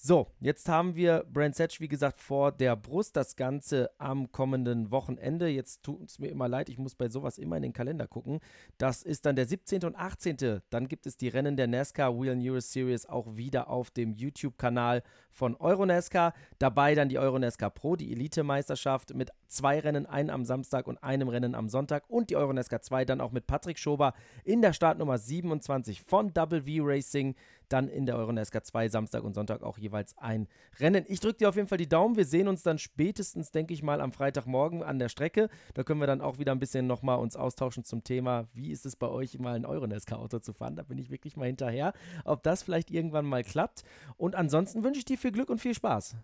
So, 0.00 0.28
jetzt 0.38 0.68
haben 0.68 0.94
wir 0.94 1.24
Brand 1.28 1.56
Setch, 1.56 1.80
wie 1.80 1.88
gesagt, 1.88 2.20
vor 2.20 2.52
der 2.52 2.76
Brust. 2.76 3.16
Das 3.16 3.34
Ganze 3.34 3.90
am 3.98 4.30
kommenden 4.30 4.92
Wochenende. 4.92 5.48
Jetzt 5.48 5.82
tut 5.82 6.08
es 6.08 6.20
mir 6.20 6.28
immer 6.28 6.46
leid, 6.46 6.68
ich 6.68 6.78
muss 6.78 6.94
bei 6.94 7.08
sowas 7.08 7.36
immer 7.36 7.56
in 7.56 7.64
den 7.64 7.72
Kalender 7.72 8.06
gucken. 8.06 8.38
Das 8.78 9.02
ist 9.02 9.26
dann 9.26 9.34
der 9.34 9.46
17. 9.46 9.82
und 9.82 9.96
18. 9.96 10.60
Dann 10.70 10.86
gibt 10.86 11.04
es 11.06 11.16
die 11.16 11.26
Rennen 11.26 11.56
der 11.56 11.66
NASCAR 11.66 12.16
Wheel 12.16 12.38
Euro 12.48 12.60
Series 12.60 13.06
auch 13.06 13.34
wieder 13.34 13.70
auf 13.70 13.90
dem 13.90 14.12
YouTube-Kanal 14.12 15.02
von 15.32 15.56
Euronascar. 15.56 16.32
Dabei 16.60 16.94
dann 16.94 17.08
die 17.08 17.18
Euronascar 17.18 17.70
Pro, 17.70 17.96
die 17.96 18.12
Elite-Meisterschaft 18.12 19.14
mit 19.14 19.32
zwei 19.48 19.80
Rennen, 19.80 20.06
einen 20.06 20.30
am 20.30 20.44
Samstag 20.44 20.86
und 20.86 21.02
einem 21.02 21.28
Rennen 21.28 21.56
am 21.56 21.68
Sonntag. 21.68 22.08
Und 22.08 22.30
die 22.30 22.36
Euronascar 22.36 22.82
2 22.82 23.04
dann 23.04 23.20
auch 23.20 23.32
mit 23.32 23.48
Patrick 23.48 23.80
Schober 23.80 24.14
in 24.44 24.62
der 24.62 24.74
Startnummer 24.74 25.18
27 25.18 26.02
von 26.02 26.32
Double 26.32 26.62
V 26.62 26.84
Racing 26.84 27.34
dann 27.68 27.88
in 27.88 28.06
der 28.06 28.16
Euronesca 28.16 28.62
2 28.62 28.88
Samstag 28.88 29.24
und 29.24 29.34
Sonntag 29.34 29.62
auch 29.62 29.78
jeweils 29.78 30.16
ein 30.18 30.48
Rennen. 30.78 31.04
Ich 31.08 31.20
drücke 31.20 31.38
dir 31.38 31.48
auf 31.48 31.56
jeden 31.56 31.68
Fall 31.68 31.78
die 31.78 31.88
Daumen. 31.88 32.16
Wir 32.16 32.24
sehen 32.24 32.48
uns 32.48 32.62
dann 32.62 32.78
spätestens, 32.78 33.50
denke 33.50 33.74
ich 33.74 33.82
mal, 33.82 34.00
am 34.00 34.12
Freitagmorgen 34.12 34.82
an 34.82 34.98
der 34.98 35.08
Strecke. 35.08 35.48
Da 35.74 35.84
können 35.84 36.00
wir 36.00 36.06
dann 36.06 36.20
auch 36.20 36.38
wieder 36.38 36.52
ein 36.52 36.58
bisschen 36.58 36.86
nochmal 36.86 37.18
uns 37.18 37.36
austauschen 37.36 37.84
zum 37.84 38.04
Thema, 38.04 38.46
wie 38.52 38.70
ist 38.70 38.86
es 38.86 38.96
bei 38.96 39.08
euch 39.08 39.38
mal 39.38 39.54
ein 39.54 39.66
Euronesca-Auto 39.66 40.38
zu 40.38 40.52
fahren. 40.52 40.76
Da 40.76 40.82
bin 40.82 40.98
ich 40.98 41.10
wirklich 41.10 41.36
mal 41.36 41.46
hinterher, 41.46 41.92
ob 42.24 42.42
das 42.42 42.62
vielleicht 42.62 42.90
irgendwann 42.90 43.26
mal 43.26 43.44
klappt. 43.44 43.84
Und 44.16 44.34
ansonsten 44.34 44.84
wünsche 44.84 44.98
ich 44.98 45.04
dir 45.04 45.18
viel 45.18 45.32
Glück 45.32 45.50
und 45.50 45.60
viel 45.60 45.74
Spaß. 45.74 46.16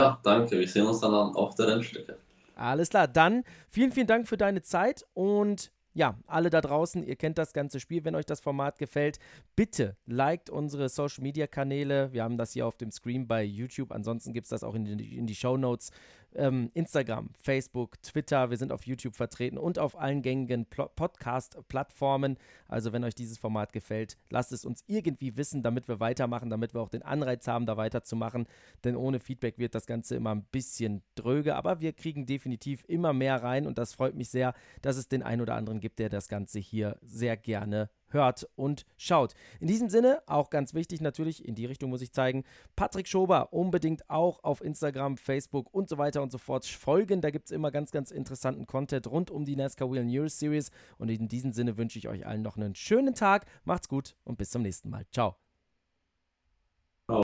Ja, 0.00 0.18
danke. 0.22 0.58
Wir 0.58 0.68
sehen 0.68 0.86
uns 0.86 1.00
dann 1.00 1.12
auf 1.12 1.54
der 1.54 1.68
Rennstrecke. 1.68 2.16
Alles 2.56 2.90
klar, 2.90 3.08
dann 3.08 3.44
vielen, 3.70 3.90
vielen 3.90 4.06
Dank 4.06 4.28
für 4.28 4.36
deine 4.36 4.60
Zeit 4.60 5.06
und 5.14 5.72
ja, 5.92 6.16
alle 6.26 6.50
da 6.50 6.60
draußen, 6.60 7.02
ihr 7.02 7.16
kennt 7.16 7.38
das 7.38 7.52
ganze 7.52 7.80
Spiel. 7.80 8.04
Wenn 8.04 8.14
euch 8.14 8.26
das 8.26 8.40
Format 8.40 8.78
gefällt, 8.78 9.18
bitte 9.56 9.96
liked 10.06 10.48
unsere 10.48 10.88
Social 10.88 11.22
Media 11.22 11.46
Kanäle. 11.46 12.12
Wir 12.12 12.22
haben 12.22 12.36
das 12.36 12.52
hier 12.52 12.66
auf 12.66 12.76
dem 12.76 12.90
Screen 12.90 13.26
bei 13.26 13.42
YouTube. 13.42 13.90
Ansonsten 13.90 14.32
gibt 14.32 14.44
es 14.44 14.50
das 14.50 14.62
auch 14.62 14.74
in 14.74 14.84
die, 14.84 15.18
in 15.18 15.26
die 15.26 15.34
Show 15.34 15.56
Notes 15.56 15.90
ähm, 16.34 16.70
Instagram, 16.74 17.30
Facebook, 17.42 18.00
Twitter. 18.02 18.50
Wir 18.50 18.56
sind 18.56 18.72
auf 18.72 18.86
YouTube 18.86 19.16
vertreten 19.16 19.58
und 19.58 19.78
auf 19.78 19.98
allen 19.98 20.22
gängigen 20.22 20.66
Podcast-Plattformen. 20.66 22.36
Also, 22.68 22.92
wenn 22.92 23.04
euch 23.04 23.14
dieses 23.14 23.38
Format 23.38 23.72
gefällt, 23.72 24.16
lasst 24.30 24.52
es 24.52 24.64
uns 24.64 24.84
irgendwie 24.86 25.36
wissen, 25.36 25.62
damit 25.62 25.88
wir 25.88 26.00
weitermachen, 26.00 26.50
damit 26.50 26.74
wir 26.74 26.80
auch 26.80 26.88
den 26.88 27.02
Anreiz 27.02 27.46
haben, 27.46 27.66
da 27.66 27.76
weiterzumachen. 27.76 28.46
Denn 28.84 28.96
ohne 28.96 29.20
Feedback 29.20 29.58
wird 29.58 29.74
das 29.74 29.86
Ganze 29.86 30.16
immer 30.16 30.34
ein 30.34 30.44
bisschen 30.44 31.02
dröge. 31.14 31.56
Aber 31.56 31.80
wir 31.80 31.92
kriegen 31.92 32.26
definitiv 32.26 32.84
immer 32.88 33.12
mehr 33.12 33.42
rein 33.42 33.66
und 33.66 33.78
das 33.78 33.94
freut 33.94 34.14
mich 34.14 34.30
sehr, 34.30 34.54
dass 34.82 34.96
es 34.96 35.08
den 35.08 35.22
einen 35.22 35.42
oder 35.42 35.54
anderen 35.54 35.80
gibt, 35.80 35.98
der 35.98 36.08
das 36.08 36.28
Ganze 36.28 36.58
hier 36.58 36.98
sehr 37.02 37.36
gerne 37.36 37.90
hört 38.10 38.48
und 38.56 38.84
schaut. 38.96 39.34
In 39.60 39.68
diesem 39.68 39.88
Sinne, 39.88 40.22
auch 40.26 40.50
ganz 40.50 40.74
wichtig 40.74 41.00
natürlich, 41.00 41.44
in 41.44 41.54
die 41.54 41.66
Richtung 41.66 41.90
muss 41.90 42.02
ich 42.02 42.12
zeigen, 42.12 42.44
Patrick 42.76 43.08
Schober 43.08 43.52
unbedingt 43.52 44.08
auch 44.08 44.42
auf 44.44 44.62
Instagram, 44.62 45.16
Facebook 45.16 45.72
und 45.72 45.88
so 45.88 45.98
weiter 45.98 46.22
und 46.22 46.32
so 46.32 46.38
fort 46.38 46.66
folgen. 46.66 47.20
Da 47.20 47.30
gibt 47.30 47.46
es 47.46 47.50
immer 47.50 47.70
ganz, 47.70 47.90
ganz 47.90 48.10
interessanten 48.10 48.66
Content 48.66 49.06
rund 49.10 49.30
um 49.30 49.44
die 49.44 49.56
NASCAR 49.56 49.90
Wheel 49.90 50.04
News 50.04 50.38
Series. 50.38 50.70
Und 50.98 51.10
in 51.10 51.28
diesem 51.28 51.52
Sinne 51.52 51.76
wünsche 51.76 51.98
ich 51.98 52.08
euch 52.08 52.26
allen 52.26 52.42
noch 52.42 52.56
einen 52.56 52.74
schönen 52.74 53.14
Tag. 53.14 53.46
Macht's 53.64 53.88
gut 53.88 54.16
und 54.24 54.38
bis 54.38 54.50
zum 54.50 54.62
nächsten 54.62 54.90
Mal. 54.90 55.04
Ciao. 55.10 55.49